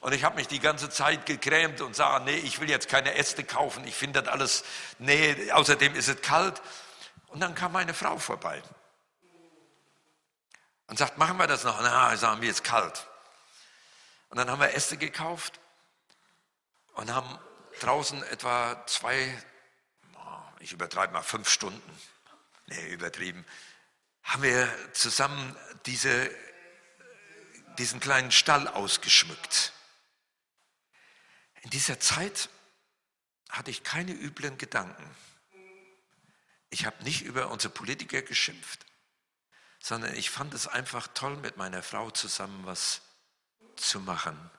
Und 0.00 0.12
ich 0.12 0.24
habe 0.24 0.36
mich 0.36 0.46
die 0.46 0.60
ganze 0.60 0.90
Zeit 0.90 1.26
gegrämt 1.26 1.80
und 1.80 1.96
sah, 1.96 2.18
nee, 2.20 2.36
ich 2.36 2.60
will 2.60 2.70
jetzt 2.70 2.88
keine 2.88 3.14
Äste 3.14 3.42
kaufen, 3.44 3.86
ich 3.86 3.94
finde 3.94 4.22
das 4.22 4.32
alles, 4.32 4.64
nee, 4.98 5.50
außerdem 5.50 5.94
ist 5.94 6.08
es 6.08 6.20
kalt. 6.20 6.60
Und 7.28 7.40
dann 7.40 7.54
kam 7.54 7.72
meine 7.72 7.94
Frau 7.94 8.18
vorbei 8.18 8.62
und 10.86 10.98
sagt, 10.98 11.18
machen 11.18 11.36
wir 11.38 11.46
das 11.46 11.64
noch? 11.64 11.80
Na, 11.80 12.12
ich 12.12 12.20
sage, 12.20 12.40
mir 12.40 12.50
ist 12.50 12.64
kalt. 12.64 13.06
Und 14.30 14.38
dann 14.38 14.50
haben 14.50 14.60
wir 14.60 14.74
Äste 14.74 14.96
gekauft 14.96 15.60
und 16.98 17.14
haben 17.14 17.38
draußen 17.78 18.24
etwa 18.24 18.84
zwei, 18.86 19.40
ich 20.58 20.72
übertreibe 20.72 21.12
mal 21.12 21.22
fünf 21.22 21.48
Stunden, 21.48 22.00
nee, 22.66 22.88
übertrieben, 22.88 23.44
haben 24.24 24.42
wir 24.42 24.68
zusammen 24.94 25.56
diese, 25.86 26.28
diesen 27.78 28.00
kleinen 28.00 28.32
Stall 28.32 28.66
ausgeschmückt. 28.66 29.72
In 31.62 31.70
dieser 31.70 32.00
Zeit 32.00 32.48
hatte 33.48 33.70
ich 33.70 33.84
keine 33.84 34.12
üblen 34.12 34.58
Gedanken. 34.58 35.08
Ich 36.70 36.84
habe 36.84 37.04
nicht 37.04 37.22
über 37.22 37.52
unsere 37.52 37.72
Politiker 37.72 38.22
geschimpft, 38.22 38.86
sondern 39.78 40.16
ich 40.16 40.30
fand 40.30 40.52
es 40.52 40.66
einfach 40.66 41.06
toll, 41.14 41.36
mit 41.36 41.58
meiner 41.58 41.84
Frau 41.84 42.10
zusammen 42.10 42.66
was 42.66 43.02
zu 43.76 44.00
machen. 44.00 44.50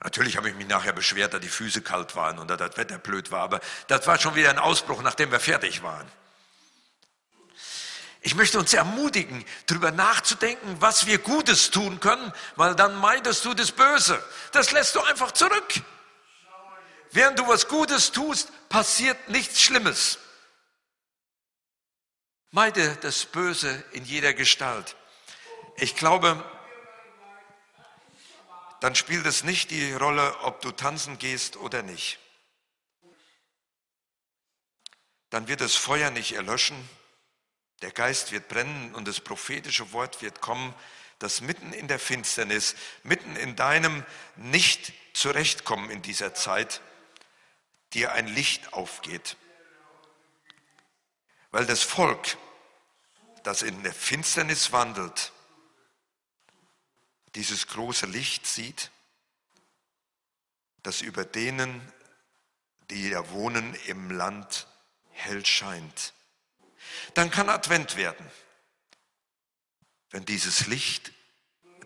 Natürlich 0.00 0.36
habe 0.36 0.48
ich 0.48 0.54
mich 0.54 0.68
nachher 0.68 0.92
beschwert, 0.92 1.34
dass 1.34 1.40
die 1.40 1.48
Füße 1.48 1.82
kalt 1.82 2.14
waren 2.14 2.38
und 2.38 2.48
dass 2.48 2.58
das 2.58 2.76
Wetter 2.76 2.98
blöd 2.98 3.30
war, 3.30 3.42
aber 3.42 3.60
das 3.88 4.06
war 4.06 4.18
schon 4.18 4.36
wieder 4.36 4.50
ein 4.50 4.58
Ausbruch, 4.58 5.02
nachdem 5.02 5.32
wir 5.32 5.40
fertig 5.40 5.82
waren. 5.82 6.08
Ich 8.20 8.34
möchte 8.34 8.58
uns 8.58 8.72
ermutigen, 8.74 9.44
darüber 9.66 9.90
nachzudenken, 9.90 10.76
was 10.80 11.06
wir 11.06 11.18
Gutes 11.18 11.70
tun 11.70 12.00
können, 12.00 12.32
weil 12.56 12.74
dann 12.74 12.96
meidest 12.96 13.44
du 13.44 13.54
das 13.54 13.72
Böse. 13.72 14.22
Das 14.52 14.72
lässt 14.72 14.94
du 14.96 15.00
einfach 15.02 15.32
zurück. 15.32 15.74
Während 17.10 17.38
du 17.38 17.48
was 17.48 17.68
Gutes 17.68 18.12
tust, 18.12 18.50
passiert 18.68 19.28
nichts 19.28 19.62
Schlimmes. 19.62 20.18
Meide 22.50 22.96
das 22.96 23.24
Böse 23.24 23.82
in 23.92 24.04
jeder 24.04 24.34
Gestalt. 24.34 24.96
Ich 25.76 25.96
glaube, 25.96 26.44
dann 28.80 28.94
spielt 28.94 29.26
es 29.26 29.44
nicht 29.44 29.70
die 29.70 29.92
Rolle, 29.92 30.38
ob 30.40 30.60
du 30.60 30.70
tanzen 30.70 31.18
gehst 31.18 31.56
oder 31.56 31.82
nicht. 31.82 32.18
Dann 35.30 35.48
wird 35.48 35.60
das 35.60 35.74
Feuer 35.74 36.10
nicht 36.10 36.32
erlöschen, 36.32 36.88
der 37.82 37.92
Geist 37.92 38.32
wird 38.32 38.48
brennen 38.48 38.94
und 38.94 39.06
das 39.06 39.20
prophetische 39.20 39.92
Wort 39.92 40.22
wird 40.22 40.40
kommen, 40.40 40.74
das 41.18 41.40
mitten 41.40 41.72
in 41.72 41.88
der 41.88 41.98
Finsternis, 41.98 42.74
mitten 43.02 43.36
in 43.36 43.56
deinem 43.56 44.04
nicht 44.36 44.92
zurechtkommen 45.12 45.90
in 45.90 46.02
dieser 46.02 46.34
Zeit, 46.34 46.80
dir 47.92 48.12
ein 48.12 48.26
Licht 48.28 48.72
aufgeht. 48.72 49.36
Weil 51.50 51.66
das 51.66 51.82
Volk, 51.82 52.36
das 53.42 53.62
in 53.62 53.82
der 53.82 53.94
Finsternis 53.94 54.72
wandelt, 54.72 55.32
dieses 57.38 57.68
große 57.68 58.06
Licht 58.06 58.48
sieht, 58.48 58.90
das 60.82 61.02
über 61.02 61.24
denen, 61.24 61.80
die 62.90 63.10
da 63.10 63.30
wohnen 63.30 63.76
im 63.86 64.10
Land, 64.10 64.66
hell 65.10 65.46
scheint. 65.46 66.14
Dann 67.14 67.30
kann 67.30 67.48
Advent 67.48 67.94
werden, 67.94 68.28
wenn 70.10 70.24
dieses 70.24 70.66
Licht 70.66 71.12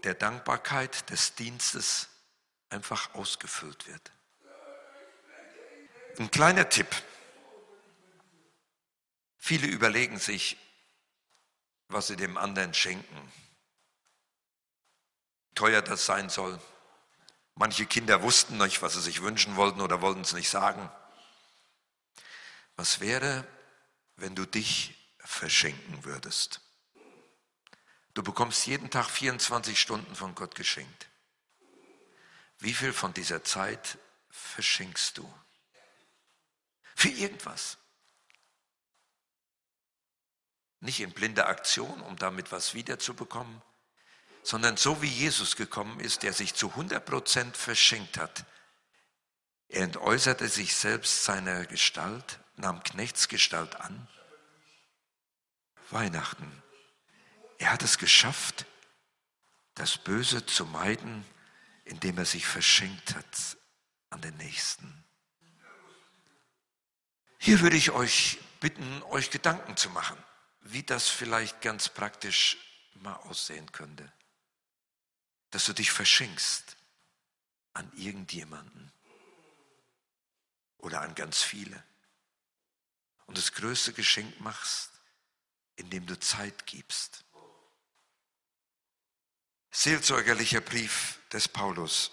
der 0.05 0.15
Dankbarkeit, 0.15 1.11
des 1.11 1.35
Dienstes 1.35 2.09
einfach 2.71 3.15
ausgefüllt 3.15 3.87
wird. 3.87 4.11
Ein 6.19 6.31
kleiner 6.31 6.71
Tipp. 6.71 6.89
Viele 9.37 9.67
überlegen 9.67 10.19
sich, 10.19 10.57
was 11.89 12.07
sie 12.07 12.17
dem 12.17 12.39
anderen 12.39 12.73
schenken 12.73 13.33
teuer 15.55 15.83
das 15.83 16.07
sein 16.07 16.29
soll. 16.31 16.61
Manche 17.55 17.87
Kinder 17.87 18.23
wussten 18.23 18.57
nicht, 18.59 18.83
was 18.83 18.95
sie 18.95 19.03
sich 19.03 19.23
wünschen 19.23 19.57
wollten 19.57 19.81
oder 19.81 20.01
wollten 20.01 20.23
es 20.23 20.33
nicht 20.33 20.49
sagen. 20.49 20.91
Was 22.77 23.01
wäre, 23.01 23.47
wenn 24.17 24.35
du 24.35 24.47
dich 24.47 24.95
verschenken 25.19 26.05
würdest? 26.05 26.61
Du 28.15 28.23
bekommst 28.23 28.67
jeden 28.67 28.91
Tag 28.91 29.09
24 29.09 29.81
Stunden 29.81 30.15
von 30.15 30.35
Gott 30.35 30.55
geschenkt. 30.55 31.09
Wie 32.59 32.75
viel 32.75 32.93
von 32.93 33.13
dieser 33.15 33.43
Zeit 33.45 33.99
verschenkst 34.31 35.19
du? 35.19 35.35
Für 36.95 37.09
irgendwas. 37.09 37.79
Nicht 40.81 41.01
in 41.01 41.13
blinder 41.13 41.49
Aktion, 41.49 42.01
um 42.03 42.17
damit 42.17 42.53
was 42.53 42.75
wiederzubekommen, 42.75 43.63
sondern 44.43 44.77
so 44.77 45.01
wie 45.01 45.09
Jesus 45.09 45.57
gekommen 45.57 46.01
ist, 46.01 46.23
der 46.23 46.33
sich 46.33 46.55
zu 46.55 46.71
100 46.71 47.05
Prozent 47.05 47.57
verschenkt 47.57 48.19
hat. 48.19 48.45
Er 49.69 49.85
entäußerte 49.85 50.49
sich 50.49 50.75
selbst 50.75 51.25
seiner 51.25 51.65
Gestalt, 51.67 52.41
nahm 52.57 52.83
Knechtsgestalt 52.83 53.77
an. 53.77 54.09
Weihnachten. 55.91 56.63
Er 57.59 57.73
hat 57.73 57.83
es 57.83 57.99
geschafft, 57.99 58.67
das 59.75 59.99
Böse 59.99 60.45
zu 60.45 60.67
meiden, 60.67 61.25
indem 61.85 62.19
er 62.19 62.25
sich 62.25 62.47
verschenkt 62.47 63.15
hat 63.15 63.57
an 64.11 64.21
den 64.21 64.37
Nächsten. 64.37 65.05
Hier 67.39 67.61
würde 67.61 67.77
ich 67.77 67.91
euch 67.91 68.39
bitten, 68.61 69.03
euch 69.05 69.31
Gedanken 69.31 69.77
zu 69.77 69.91
machen, 69.91 70.17
wie 70.61 70.83
das 70.83 71.09
vielleicht 71.09 71.61
ganz 71.61 71.89
praktisch 71.89 72.59
mal 72.95 73.15
aussehen 73.15 73.71
könnte 73.73 74.13
dass 75.53 75.67
du 75.67 75.75
dich 75.75 75.93
verschenkst 75.93 76.77
an 77.75 77.91
irgendjemanden 77.95 78.91
oder 80.79 81.03
an 81.03 81.15
ganz 81.15 81.43
viele 81.43 81.83
und 83.27 83.39
das 83.39 83.53
größte 83.53 83.93
Geschenk 83.93 84.41
machst, 84.41 84.91
indem 85.77 86.07
du 86.07 86.19
Zeit 86.19 86.67
gibst. 86.67 87.25
Seelsorgerlicher 89.71 90.61
Brief 90.61 91.19
des 91.33 91.49
Paulus. 91.49 92.11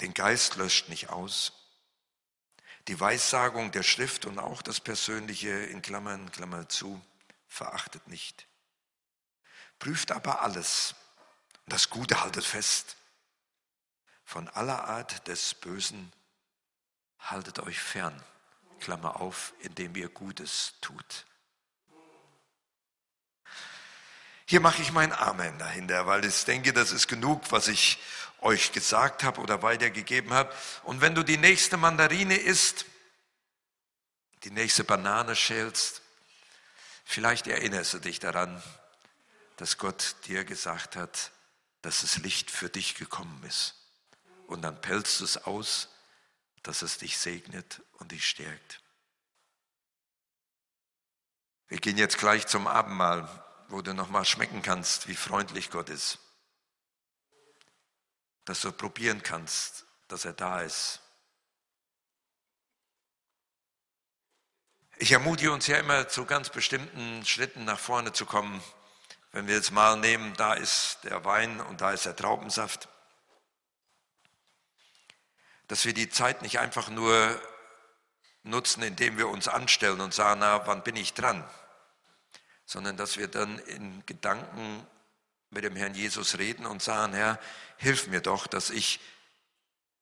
Den 0.00 0.14
Geist 0.14 0.56
löscht 0.56 0.88
nicht 0.88 1.10
aus. 1.10 1.52
Die 2.88 2.98
Weissagung 2.98 3.72
der 3.72 3.82
Schrift 3.82 4.24
und 4.24 4.38
auch 4.38 4.62
das 4.62 4.80
Persönliche 4.80 5.50
in 5.50 5.82
Klammern, 5.82 6.30
Klammer 6.32 6.68
zu, 6.68 7.04
verachtet 7.48 8.06
nicht. 8.08 8.46
Prüft 9.78 10.12
aber 10.12 10.42
alles 10.42 10.94
das 11.70 11.90
Gute 11.90 12.22
haltet 12.22 12.44
fest. 12.44 12.96
Von 14.24 14.48
aller 14.48 14.84
Art 14.84 15.26
des 15.26 15.54
Bösen 15.54 16.12
haltet 17.18 17.58
euch 17.60 17.80
fern. 17.80 18.22
Klammer 18.80 19.20
auf, 19.20 19.52
indem 19.60 19.94
ihr 19.96 20.08
Gutes 20.08 20.74
tut. 20.80 21.26
Hier 24.46 24.60
mache 24.60 24.82
ich 24.82 24.90
mein 24.90 25.12
Amen 25.12 25.58
dahinter, 25.58 26.06
weil 26.06 26.24
ich 26.24 26.44
denke, 26.44 26.72
das 26.72 26.90
ist 26.90 27.06
genug, 27.06 27.52
was 27.52 27.68
ich 27.68 27.98
euch 28.40 28.72
gesagt 28.72 29.22
habe 29.22 29.40
oder 29.40 29.62
weitergegeben 29.62 30.32
habe. 30.32 30.52
Und 30.84 31.00
wenn 31.00 31.14
du 31.14 31.22
die 31.22 31.36
nächste 31.36 31.76
Mandarine 31.76 32.36
isst, 32.36 32.86
die 34.42 34.50
nächste 34.50 34.82
Banane 34.82 35.36
schälst, 35.36 36.02
vielleicht 37.04 37.46
erinnerst 37.46 37.94
du 37.94 37.98
dich 37.98 38.18
daran, 38.18 38.60
dass 39.56 39.78
Gott 39.78 40.16
dir 40.26 40.44
gesagt 40.44 40.96
hat, 40.96 41.30
dass 41.82 42.02
das 42.02 42.18
Licht 42.18 42.50
für 42.50 42.68
dich 42.68 42.94
gekommen 42.94 43.42
ist. 43.44 43.74
Und 44.46 44.62
dann 44.62 44.80
pelzt 44.80 45.20
es 45.20 45.36
aus, 45.36 45.88
dass 46.62 46.82
es 46.82 46.98
dich 46.98 47.18
segnet 47.18 47.82
und 47.94 48.12
dich 48.12 48.26
stärkt. 48.26 48.82
Wir 51.68 51.78
gehen 51.78 51.96
jetzt 51.96 52.18
gleich 52.18 52.46
zum 52.46 52.66
Abendmahl, 52.66 53.28
wo 53.68 53.80
du 53.80 53.94
nochmal 53.94 54.24
schmecken 54.24 54.60
kannst, 54.60 55.06
wie 55.08 55.14
freundlich 55.14 55.70
Gott 55.70 55.88
ist. 55.88 56.18
Dass 58.44 58.60
du 58.60 58.72
probieren 58.72 59.22
kannst, 59.22 59.86
dass 60.08 60.24
er 60.24 60.32
da 60.32 60.62
ist. 60.62 61.00
Ich 64.98 65.12
ermutige 65.12 65.52
uns 65.52 65.66
ja 65.66 65.78
immer 65.78 66.08
zu 66.08 66.26
ganz 66.26 66.50
bestimmten 66.50 67.24
Schritten 67.24 67.64
nach 67.64 67.78
vorne 67.78 68.12
zu 68.12 68.26
kommen. 68.26 68.60
Wenn 69.32 69.46
wir 69.46 69.54
jetzt 69.54 69.70
mal 69.70 69.96
nehmen, 69.96 70.34
da 70.36 70.54
ist 70.54 70.98
der 71.04 71.24
Wein 71.24 71.60
und 71.60 71.80
da 71.80 71.92
ist 71.92 72.06
der 72.06 72.16
Traubensaft. 72.16 72.88
dass 75.68 75.84
wir 75.84 75.94
die 75.94 76.10
Zeit 76.10 76.42
nicht 76.42 76.58
einfach 76.58 76.88
nur 76.88 77.40
nutzen, 78.42 78.82
indem 78.82 79.18
wir 79.18 79.28
uns 79.28 79.46
anstellen 79.46 80.00
und 80.00 80.12
sagen, 80.12 80.40
na, 80.40 80.66
wann 80.66 80.82
bin 80.82 80.96
ich 80.96 81.14
dran? 81.14 81.48
Sondern 82.66 82.96
dass 82.96 83.18
wir 83.18 83.28
dann 83.28 83.56
in 83.60 84.04
Gedanken 84.04 84.84
mit 85.50 85.62
dem 85.62 85.76
Herrn 85.76 85.94
Jesus 85.94 86.38
reden 86.38 86.66
und 86.66 86.82
sagen, 86.82 87.12
Herr, 87.12 87.38
hilf 87.76 88.08
mir 88.08 88.20
doch, 88.20 88.48
dass 88.48 88.70
ich 88.70 88.98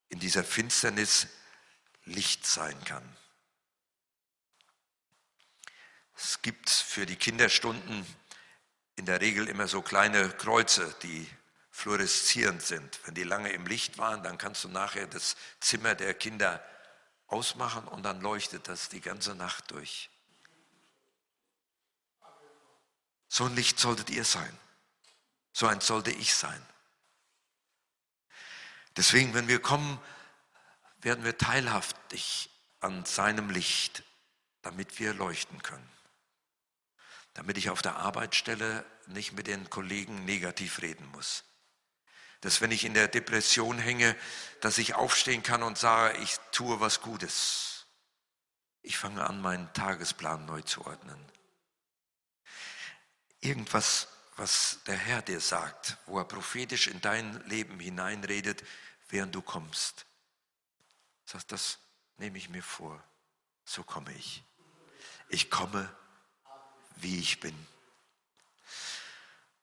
in 0.08 0.20
dieser 0.20 0.42
Finsternis 0.42 1.26
Licht 2.04 2.46
sein 2.46 2.82
kann. 2.84 3.04
Es 6.16 6.40
gibt 6.40 6.70
für 6.70 7.04
die 7.04 7.16
Kinderstunden 7.16 8.06
in 8.98 9.06
der 9.06 9.20
Regel 9.20 9.48
immer 9.48 9.68
so 9.68 9.80
kleine 9.80 10.28
Kreuze, 10.30 10.92
die 11.02 11.26
fluoreszierend 11.70 12.60
sind. 12.60 12.98
Wenn 13.04 13.14
die 13.14 13.22
lange 13.22 13.50
im 13.52 13.64
Licht 13.66 13.96
waren, 13.96 14.24
dann 14.24 14.38
kannst 14.38 14.64
du 14.64 14.68
nachher 14.68 15.06
das 15.06 15.36
Zimmer 15.60 15.94
der 15.94 16.14
Kinder 16.14 16.62
ausmachen 17.28 17.86
und 17.86 18.02
dann 18.02 18.20
leuchtet 18.20 18.66
das 18.66 18.88
die 18.88 19.00
ganze 19.00 19.36
Nacht 19.36 19.70
durch. 19.70 20.10
So 23.28 23.44
ein 23.44 23.54
Licht 23.54 23.78
solltet 23.78 24.10
ihr 24.10 24.24
sein. 24.24 24.58
So 25.52 25.68
ein 25.68 25.80
sollte 25.80 26.10
ich 26.10 26.34
sein. 26.34 26.66
Deswegen, 28.96 29.32
wenn 29.34 29.46
wir 29.46 29.60
kommen, 29.60 30.00
werden 31.00 31.24
wir 31.24 31.38
teilhaftig 31.38 32.50
an 32.80 33.04
seinem 33.04 33.50
Licht, 33.50 34.02
damit 34.62 34.98
wir 34.98 35.14
leuchten 35.14 35.62
können 35.62 35.97
damit 37.38 37.56
ich 37.56 37.70
auf 37.70 37.82
der 37.82 37.94
Arbeitsstelle 37.94 38.84
nicht 39.06 39.32
mit 39.32 39.46
den 39.46 39.70
Kollegen 39.70 40.24
negativ 40.24 40.82
reden 40.82 41.06
muss. 41.12 41.44
Dass 42.40 42.60
wenn 42.60 42.72
ich 42.72 42.84
in 42.84 42.94
der 42.94 43.06
Depression 43.06 43.78
hänge, 43.78 44.16
dass 44.60 44.76
ich 44.76 44.96
aufstehen 44.96 45.44
kann 45.44 45.62
und 45.62 45.78
sage, 45.78 46.18
ich 46.18 46.36
tue 46.50 46.80
was 46.80 47.00
Gutes. 47.00 47.86
Ich 48.82 48.98
fange 48.98 49.24
an, 49.24 49.40
meinen 49.40 49.72
Tagesplan 49.72 50.46
neu 50.46 50.62
zu 50.62 50.84
ordnen. 50.84 51.24
Irgendwas, 53.38 54.08
was 54.34 54.80
der 54.88 54.96
Herr 54.96 55.22
dir 55.22 55.40
sagt, 55.40 55.96
wo 56.06 56.18
er 56.18 56.24
prophetisch 56.24 56.88
in 56.88 57.00
dein 57.00 57.40
Leben 57.46 57.78
hineinredet, 57.78 58.64
während 59.10 59.32
du 59.32 59.42
kommst. 59.42 60.06
Sagst, 61.24 61.52
das 61.52 61.78
nehme 62.16 62.36
ich 62.36 62.48
mir 62.48 62.64
vor. 62.64 63.00
So 63.64 63.84
komme 63.84 64.12
ich. 64.14 64.42
Ich 65.28 65.52
komme 65.52 65.88
wie 67.02 67.18
ich 67.18 67.40
bin. 67.40 67.54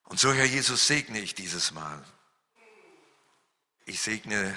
Und 0.04 0.20
so, 0.20 0.32
Herr 0.34 0.46
Jesus, 0.46 0.88
segne 0.88 1.20
ich 1.20 1.36
dieses 1.36 1.72
Mal. 1.72 2.04
Ich 3.86 4.02
segne 4.02 4.56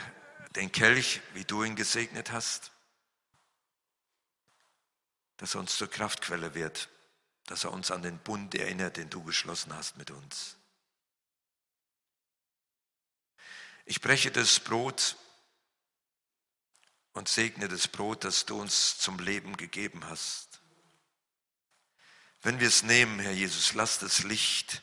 den 0.54 0.72
Kelch, 0.72 1.20
wie 1.34 1.44
du 1.44 1.62
ihn 1.62 1.76
gesegnet 1.76 2.32
hast, 2.32 2.72
dass 5.36 5.54
er 5.54 5.60
uns 5.60 5.76
zur 5.76 5.88
Kraftquelle 5.88 6.54
wird, 6.54 6.88
dass 7.46 7.64
er 7.64 7.72
uns 7.72 7.90
an 7.90 8.02
den 8.02 8.18
Bund 8.18 8.54
erinnert, 8.54 8.96
den 8.96 9.10
du 9.10 9.22
geschlossen 9.22 9.74
hast 9.74 9.96
mit 9.96 10.10
uns. 10.10 10.56
Ich 13.84 14.00
breche 14.00 14.30
das 14.30 14.60
Brot 14.60 15.16
und 17.12 17.28
segne 17.28 17.68
das 17.68 17.88
Brot, 17.88 18.24
das 18.24 18.44
du 18.44 18.60
uns 18.60 18.98
zum 18.98 19.18
Leben 19.18 19.56
gegeben 19.56 20.04
hast. 20.04 20.47
Wenn 22.48 22.60
wir 22.60 22.68
es 22.68 22.82
nehmen, 22.82 23.20
Herr 23.20 23.32
Jesus, 23.32 23.74
lass 23.74 23.98
das 23.98 24.24
Licht, 24.24 24.80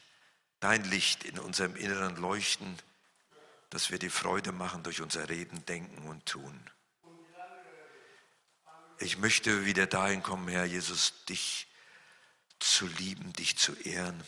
dein 0.59 0.83
Licht 0.83 1.23
in 1.23 1.39
unserem 1.39 1.75
Inneren 1.75 2.15
leuchten, 2.15 2.77
dass 3.71 3.89
wir 3.89 3.97
die 3.97 4.11
Freude 4.11 4.51
machen 4.51 4.83
durch 4.83 5.01
unser 5.01 5.29
Reden, 5.29 5.65
Denken 5.65 6.07
und 6.07 6.27
Tun. 6.27 6.69
Ich 8.99 9.17
möchte 9.17 9.65
wieder 9.65 9.87
dahin 9.87 10.21
kommen, 10.21 10.47
Herr 10.47 10.65
Jesus, 10.65 11.25
dich 11.25 11.65
zu 12.59 12.85
lieben, 12.85 13.33
dich 13.33 13.57
zu 13.57 13.73
ehren 13.73 14.23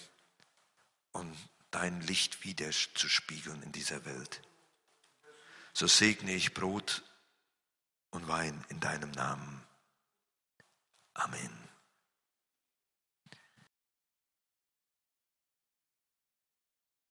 und 1.11 1.37
dein 1.69 2.01
Licht 2.01 2.43
wieder 2.43 2.71
zu 2.71 3.07
spiegeln 3.07 3.61
in 3.61 3.71
dieser 3.71 4.03
Welt. 4.05 4.41
So 5.73 5.85
segne 5.85 6.33
ich 6.33 6.55
Brot 6.55 7.03
und 8.09 8.27
Wein 8.27 8.65
in 8.69 8.79
deinem 8.79 9.11
Namen. 9.11 9.63
Amen. 11.13 11.66